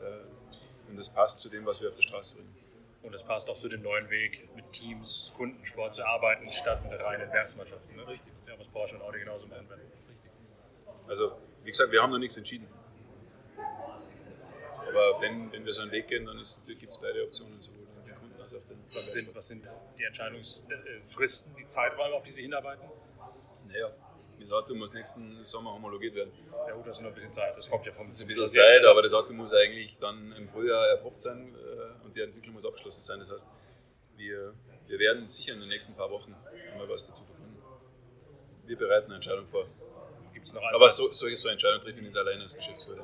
Äh, 0.00 0.90
und 0.90 0.96
das 0.96 1.08
passt 1.08 1.40
zu 1.40 1.48
dem, 1.48 1.64
was 1.64 1.80
wir 1.80 1.88
auf 1.88 1.94
der 1.94 2.02
Straße 2.02 2.36
bringen. 2.36 2.56
Und 3.02 3.12
das 3.12 3.24
passt 3.24 3.50
auch 3.50 3.58
zu 3.58 3.68
dem 3.68 3.82
neuen 3.82 4.08
Weg, 4.10 4.48
mit 4.54 4.70
Teams, 4.72 5.32
Kundensport 5.36 5.94
zu 5.94 6.06
arbeiten, 6.06 6.50
statt 6.52 6.88
mit 6.88 7.00
reinen 7.00 7.32
Werksmannschaften. 7.32 7.96
Ne? 7.96 8.06
Richtig. 8.06 8.32
Das 8.32 8.44
ist 8.44 8.48
ja, 8.48 8.58
was 8.58 8.68
Porsche 8.68 8.94
und 8.94 9.02
Audi 9.02 9.18
genauso 9.18 9.46
machen 9.46 9.68
werden. 9.68 9.80
Richtig. 10.08 10.30
Also, 11.08 11.32
wie 11.64 11.70
gesagt, 11.70 11.90
wir 11.90 12.00
haben 12.00 12.12
noch 12.12 12.18
nichts 12.18 12.36
entschieden. 12.36 12.68
Aber 14.88 15.20
wenn, 15.20 15.50
wenn 15.52 15.64
wir 15.64 15.72
so 15.72 15.82
einen 15.82 15.90
Weg 15.90 16.08
gehen, 16.08 16.26
dann 16.26 16.36
gibt 16.36 16.92
es 16.92 16.98
beide 16.98 17.24
Optionen, 17.24 17.60
sowohl 17.60 17.86
den 18.06 18.14
Kunden 18.14 18.40
als 18.40 18.54
auch 18.54 18.60
den 18.68 18.82
was 18.94 19.12
sind, 19.12 19.34
was 19.34 19.48
sind 19.48 19.64
die 19.98 20.04
Entscheidungsfristen, 20.04 21.56
die 21.56 21.66
Zeiträume, 21.66 22.14
auf 22.14 22.24
die 22.24 22.30
Sie 22.30 22.42
hinarbeiten? 22.42 22.84
Naja, 23.68 23.90
das 24.38 24.52
Auto 24.52 24.74
muss 24.74 24.92
nächsten 24.92 25.42
Sommer 25.42 25.72
homologiert 25.72 26.14
werden. 26.14 26.32
Ja 26.66 26.74
gut, 26.74 26.86
das 26.86 26.96
ist 26.96 27.02
noch 27.02 27.08
ein 27.08 27.14
bisschen 27.14 27.32
Zeit. 27.32 27.56
Das 27.56 27.70
kommt 27.70 27.86
ja 27.86 27.92
vom 27.92 28.08
das 28.08 28.18
ist 28.18 28.22
ein 28.22 28.28
bisschen 28.28 28.50
Zeit, 28.50 28.84
aber 28.84 29.02
das 29.02 29.14
Auto 29.14 29.32
muss 29.32 29.52
eigentlich 29.52 29.98
dann 29.98 30.32
im 30.32 30.48
Frühjahr 30.48 30.88
erprobt 30.88 31.22
sein 31.22 31.54
und 32.12 32.16
die 32.16 32.20
Entwicklung 32.20 32.54
muss 32.54 32.66
abgeschlossen 32.66 33.00
sein. 33.00 33.20
Das 33.20 33.30
heißt, 33.30 33.48
wir, 34.16 34.52
wir 34.86 34.98
werden 34.98 35.26
sicher 35.26 35.54
in 35.54 35.60
den 35.60 35.70
nächsten 35.70 35.94
paar 35.94 36.10
Wochen 36.10 36.32
mal 36.76 36.88
was 36.88 37.06
dazu 37.06 37.24
verkünden. 37.24 37.56
Wir 38.66 38.76
bereiten 38.76 39.06
eine 39.06 39.16
Entscheidung 39.16 39.46
vor. 39.46 39.66
Gibt's 40.34 40.52
noch 40.52 40.62
aber 40.62 40.90
so, 40.90 41.10
solche 41.12 41.36
so 41.36 41.48
Entscheidungen 41.48 41.82
treffe 41.82 41.98
ich 42.00 42.04
nicht 42.04 42.16
alleine 42.16 42.42
als 42.42 42.54
Geschäftsführer. 42.54 43.02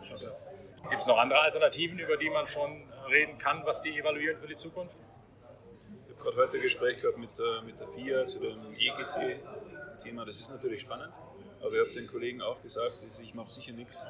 Gibt 0.91 1.01
es 1.01 1.07
noch 1.07 1.19
andere 1.19 1.41
Alternativen, 1.41 1.99
über 1.99 2.17
die 2.17 2.29
man 2.29 2.47
schon 2.47 2.85
reden 3.11 3.39
kann, 3.39 3.65
was 3.65 3.83
Sie 3.83 3.99
evaluieren 3.99 4.37
für 4.39 4.47
die 4.47 4.57
Zukunft? 4.57 4.99
Ich 4.99 6.15
habe 6.15 6.23
gerade 6.23 6.37
heute 6.37 6.57
ein 6.57 6.63
Gespräch 6.63 7.01
gehabt 7.01 7.19
mit 7.19 7.31
der, 7.39 7.63
mit 7.63 7.81
der 7.81 7.89
FIA 7.89 8.27
zu 8.27 8.41
dem 8.41 8.75
EGT-Thema. 8.75 10.25
Das 10.27 10.39
ist 10.39 10.51
natürlich 10.51 10.83
spannend. 10.83 11.13
Aber 11.61 11.73
ich 11.73 11.81
habe 11.81 11.93
den 11.93 12.07
Kollegen 12.07 12.43
auch 12.43 12.61
gesagt, 12.63 13.05
ich 13.23 13.35
mache 13.35 13.49
sicher 13.49 13.73
nichts, 13.73 14.07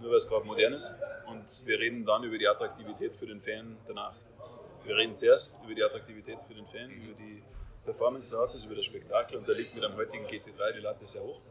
nur 0.00 0.10
weil 0.10 0.16
es 0.16 0.26
gerade 0.26 0.44
modern 0.46 0.72
ist. 0.72 0.96
Und 1.26 1.44
wir 1.66 1.78
reden 1.78 2.04
dann 2.06 2.24
über 2.24 2.38
die 2.38 2.48
Attraktivität 2.48 3.14
für 3.14 3.26
den 3.26 3.40
Fan 3.40 3.76
danach. 3.86 4.14
Wir 4.88 4.96
reden 4.96 5.14
zuerst 5.14 5.54
über 5.62 5.74
die 5.74 5.84
Attraktivität 5.84 6.38
für 6.48 6.54
den 6.54 6.66
Fan, 6.66 6.90
über 6.90 7.12
die 7.12 7.42
Performance 7.84 8.30
des 8.30 8.38
Autos, 8.38 8.64
über 8.64 8.74
das 8.74 8.86
Spektakel. 8.86 9.36
Und 9.36 9.46
da 9.46 9.52
liegt 9.52 9.74
mit 9.74 9.84
einem 9.84 9.94
heutigen 9.96 10.24
GT3 10.24 10.72
die 10.72 10.80
Latte 10.80 11.04
sehr 11.04 11.22
hoch. 11.22 11.42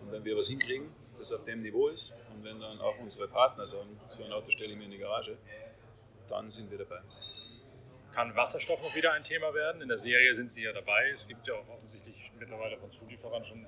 Und 0.00 0.10
wenn 0.10 0.24
wir 0.24 0.36
was 0.36 0.48
hinkriegen, 0.48 0.92
das 1.16 1.32
auf 1.32 1.44
dem 1.44 1.62
Niveau 1.62 1.86
ist, 1.86 2.16
und 2.34 2.42
wenn 2.42 2.58
dann 2.58 2.80
auch 2.80 2.98
unsere 2.98 3.28
Partner 3.28 3.64
sagen, 3.64 4.00
so 4.08 4.24
ein 4.24 4.32
Auto 4.32 4.50
stelle 4.50 4.72
ich 4.72 4.76
mir 4.76 4.86
in 4.86 4.90
die 4.90 4.98
Garage, 4.98 5.38
dann 6.28 6.50
sind 6.50 6.68
wir 6.68 6.78
dabei. 6.78 7.00
Kann 8.12 8.34
Wasserstoff 8.34 8.82
noch 8.82 8.94
wieder 8.96 9.12
ein 9.12 9.22
Thema 9.22 9.54
werden? 9.54 9.80
In 9.80 9.86
der 9.86 9.98
Serie 9.98 10.34
sind 10.34 10.50
Sie 10.50 10.64
ja 10.64 10.72
dabei. 10.72 11.10
Es 11.10 11.28
gibt 11.28 11.46
ja 11.46 11.54
auch 11.54 11.68
offensichtlich 11.68 12.32
mittlerweile 12.40 12.76
von 12.76 12.90
Zulieferern 12.90 13.44
schon 13.44 13.64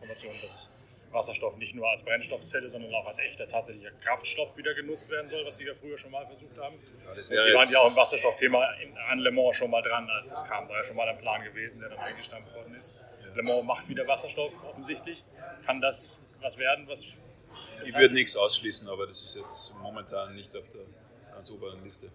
Informationen, 0.00 0.36
dass 0.40 0.70
Wasserstoff 1.12 1.56
nicht 1.56 1.74
nur 1.74 1.88
als 1.88 2.02
Brennstoffzelle, 2.02 2.68
sondern 2.68 2.94
auch 2.94 3.06
als 3.06 3.18
echter 3.18 3.48
tatsächlicher 3.48 3.90
Kraftstoff 4.02 4.56
wieder 4.56 4.74
genutzt 4.74 5.08
werden 5.08 5.28
soll, 5.28 5.44
was 5.44 5.56
Sie 5.58 5.64
ja 5.64 5.74
früher 5.74 5.96
schon 5.96 6.10
mal 6.10 6.26
versucht 6.26 6.56
haben. 6.58 6.76
Ja, 7.14 7.22
Sie 7.22 7.54
waren 7.54 7.70
ja 7.70 7.80
auch 7.80 7.88
im 7.88 7.96
Wasserstoffthema 7.96 8.66
an 9.08 9.18
Le 9.18 9.30
Mans 9.30 9.56
schon 9.56 9.70
mal 9.70 9.82
dran, 9.82 10.08
als 10.10 10.32
es 10.32 10.44
kam. 10.44 10.68
War 10.68 10.78
ja 10.78 10.84
schon 10.84 10.96
mal 10.96 11.08
ein 11.08 11.18
Plan 11.18 11.42
gewesen, 11.44 11.80
der 11.80 11.90
dann 11.90 11.98
eingestampft 11.98 12.54
worden 12.54 12.74
ist. 12.74 12.94
Ja. 13.22 13.34
Le 13.34 13.42
Mans 13.42 13.64
macht 13.64 13.88
wieder 13.88 14.06
Wasserstoff 14.06 14.62
offensichtlich. 14.64 15.24
Kann 15.64 15.80
das 15.80 16.26
was 16.40 16.58
werden, 16.58 16.86
was. 16.88 17.14
Ich 17.84 17.94
würde 17.94 18.14
nichts 18.14 18.36
ausschließen, 18.36 18.88
aber 18.88 19.06
das 19.06 19.22
ist 19.24 19.36
jetzt 19.36 19.74
momentan 19.80 20.34
nicht 20.34 20.54
auf 20.56 20.64
der 20.70 20.82
ganz 21.32 21.50
oberen 21.50 21.82
Liste. 21.82 22.10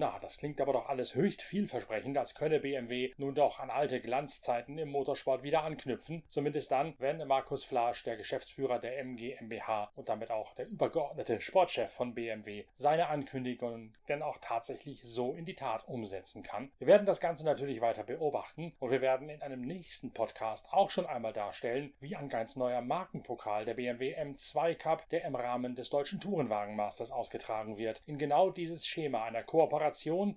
Na, 0.00 0.18
das 0.18 0.38
klingt 0.38 0.62
aber 0.62 0.72
doch 0.72 0.88
alles 0.88 1.14
höchst 1.14 1.42
vielversprechend, 1.42 2.16
als 2.16 2.34
könne 2.34 2.60
BMW 2.60 3.12
nun 3.18 3.34
doch 3.34 3.60
an 3.60 3.68
alte 3.68 4.00
Glanzzeiten 4.00 4.78
im 4.78 4.88
Motorsport 4.88 5.42
wieder 5.42 5.62
anknüpfen, 5.62 6.22
zumindest 6.26 6.70
dann, 6.70 6.94
wenn 6.96 7.18
Markus 7.28 7.64
Flasch, 7.64 8.02
der 8.04 8.16
Geschäftsführer 8.16 8.78
der 8.78 8.98
MG 8.98 9.36
MBH 9.38 9.92
und 9.96 10.08
damit 10.08 10.30
auch 10.30 10.54
der 10.54 10.68
übergeordnete 10.68 11.42
Sportchef 11.42 11.92
von 11.92 12.14
BMW, 12.14 12.64
seine 12.76 13.08
Ankündigungen 13.08 13.94
denn 14.08 14.22
auch 14.22 14.38
tatsächlich 14.40 15.02
so 15.04 15.34
in 15.34 15.44
die 15.44 15.54
Tat 15.54 15.86
umsetzen 15.86 16.42
kann. 16.42 16.72
Wir 16.78 16.86
werden 16.86 17.04
das 17.04 17.20
Ganze 17.20 17.44
natürlich 17.44 17.82
weiter 17.82 18.04
beobachten 18.04 18.72
und 18.78 18.90
wir 18.90 19.02
werden 19.02 19.28
in 19.28 19.42
einem 19.42 19.60
nächsten 19.60 20.14
Podcast 20.14 20.72
auch 20.72 20.90
schon 20.90 21.04
einmal 21.04 21.34
darstellen, 21.34 21.92
wie 22.00 22.16
ein 22.16 22.30
ganz 22.30 22.56
neuer 22.56 22.80
Markenpokal 22.80 23.66
der 23.66 23.74
BMW 23.74 24.18
M2 24.18 24.76
Cup, 24.76 25.10
der 25.10 25.26
im 25.26 25.34
Rahmen 25.34 25.74
des 25.74 25.90
deutschen 25.90 26.20
Tourenwagenmasters 26.20 27.10
ausgetragen 27.10 27.76
wird, 27.76 28.00
in 28.06 28.16
genau 28.16 28.48
dieses 28.48 28.86
Schema 28.86 29.24
einer 29.24 29.42
Kooperation 29.42 29.89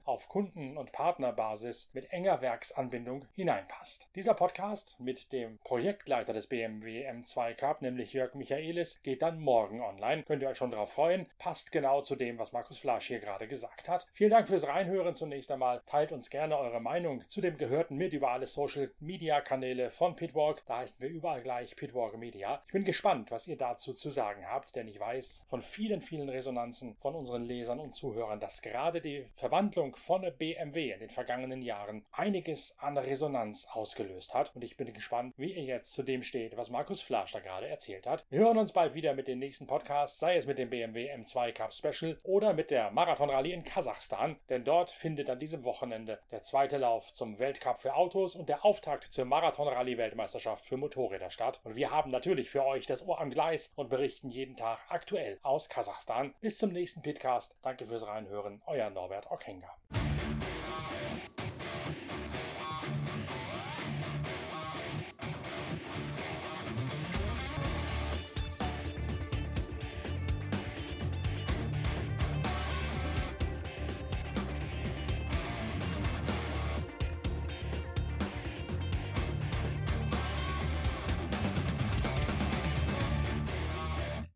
auf 0.05 0.29
Kunden- 0.29 0.77
und 0.77 0.91
Partnerbasis 0.91 1.89
mit 1.93 2.11
enger 2.11 2.41
Werksanbindung 2.41 3.25
hineinpasst. 3.33 4.07
Dieser 4.15 4.33
Podcast 4.33 4.95
mit 4.99 5.31
dem 5.31 5.59
Projektleiter 5.59 6.33
des 6.33 6.47
BMW 6.47 7.07
M2 7.07 7.53
Cup, 7.53 7.81
nämlich 7.81 8.13
Jörg 8.13 8.33
Michaelis, 8.33 9.01
geht 9.03 9.21
dann 9.21 9.39
morgen 9.39 9.81
online. 9.81 10.23
Könnt 10.23 10.41
ihr 10.41 10.49
euch 10.49 10.57
schon 10.57 10.71
darauf 10.71 10.93
freuen. 10.93 11.27
Passt 11.37 11.71
genau 11.71 12.01
zu 12.01 12.15
dem, 12.15 12.39
was 12.39 12.51
Markus 12.51 12.79
Flasch 12.79 13.07
hier 13.07 13.19
gerade 13.19 13.47
gesagt 13.47 13.89
hat. 13.89 14.07
Vielen 14.11 14.31
Dank 14.31 14.47
fürs 14.47 14.67
Reinhören 14.67 15.13
zunächst 15.13 15.51
einmal. 15.51 15.81
Teilt 15.85 16.11
uns 16.11 16.29
gerne 16.29 16.57
eure 16.57 16.79
Meinung 16.79 17.23
zu 17.27 17.39
dem 17.39 17.57
Gehörten 17.57 17.95
mit 17.95 18.13
über 18.13 18.31
alle 18.31 18.47
Social 18.47 18.91
Media 18.99 19.41
Kanäle 19.41 19.91
von 19.91 20.15
Pitwalk. 20.15 20.63
Da 20.65 20.77
heißen 20.77 20.99
wir 20.99 21.09
überall 21.09 21.41
gleich 21.41 21.75
Pitwalk 21.75 22.17
Media. 22.17 22.63
Ich 22.65 22.73
bin 22.73 22.85
gespannt, 22.85 23.29
was 23.29 23.47
ihr 23.47 23.57
dazu 23.57 23.93
zu 23.93 24.09
sagen 24.09 24.47
habt, 24.49 24.75
denn 24.75 24.87
ich 24.87 24.99
weiß 24.99 25.43
von 25.47 25.61
vielen, 25.61 26.01
vielen 26.01 26.29
Resonanzen 26.29 26.95
von 26.95 27.15
unseren 27.15 27.43
Lesern 27.43 27.79
und 27.79 27.93
Zuhörern, 27.93 28.39
dass 28.39 28.61
gerade 28.61 29.01
die 29.01 29.27
Verwandlung 29.43 29.93
von 29.97 30.21
BMW 30.37 30.93
in 30.93 31.01
den 31.01 31.09
vergangenen 31.09 31.61
Jahren 31.61 32.05
einiges 32.13 32.77
an 32.77 32.97
Resonanz 32.97 33.67
ausgelöst 33.73 34.33
hat. 34.33 34.55
Und 34.55 34.63
ich 34.63 34.77
bin 34.77 34.93
gespannt, 34.93 35.33
wie 35.35 35.51
ihr 35.51 35.63
jetzt 35.63 35.91
zu 35.91 36.01
dem 36.01 36.23
steht, 36.23 36.55
was 36.55 36.69
Markus 36.69 37.01
Flasch 37.01 37.33
da 37.33 37.41
gerade 37.41 37.67
erzählt 37.67 38.07
hat. 38.07 38.25
Wir 38.29 38.39
hören 38.39 38.57
uns 38.57 38.71
bald 38.71 38.93
wieder 38.93 39.13
mit 39.13 39.27
den 39.27 39.39
nächsten 39.39 39.67
Podcasts, 39.67 40.17
sei 40.17 40.37
es 40.37 40.45
mit 40.45 40.59
dem 40.59 40.69
BMW 40.69 41.13
M2 41.13 41.51
Cup 41.51 41.73
Special 41.73 42.17
oder 42.23 42.53
mit 42.53 42.71
der 42.71 42.91
Marathon 42.91 43.29
Rallye 43.29 43.51
in 43.51 43.65
Kasachstan, 43.65 44.37
denn 44.47 44.63
dort 44.63 44.89
findet 44.89 45.29
an 45.29 45.39
diesem 45.39 45.65
Wochenende 45.65 46.19
der 46.31 46.41
zweite 46.41 46.77
Lauf 46.77 47.11
zum 47.11 47.37
Weltcup 47.37 47.81
für 47.81 47.95
Autos 47.95 48.37
und 48.37 48.47
der 48.47 48.63
Auftakt 48.63 49.11
zur 49.11 49.25
Marathon 49.25 49.67
Rallye 49.67 49.97
Weltmeisterschaft 49.97 50.63
für 50.63 50.77
Motorräder 50.77 51.31
statt. 51.31 51.59
Und 51.65 51.75
wir 51.75 51.91
haben 51.91 52.11
natürlich 52.11 52.49
für 52.49 52.63
euch 52.63 52.85
das 52.85 53.05
Ohr 53.05 53.19
am 53.19 53.29
Gleis 53.29 53.73
und 53.75 53.89
berichten 53.89 54.29
jeden 54.29 54.55
Tag 54.55 54.79
aktuell 54.87 55.37
aus 55.41 55.67
Kasachstan. 55.67 56.33
Bis 56.39 56.57
zum 56.57 56.71
nächsten 56.71 57.01
Pitcast. 57.01 57.57
Danke 57.61 57.85
fürs 57.85 58.07
Reinhören. 58.07 58.61
Euer 58.67 58.89
Norbert 58.89 59.32
og 59.33 59.39
krænker. 59.39 60.02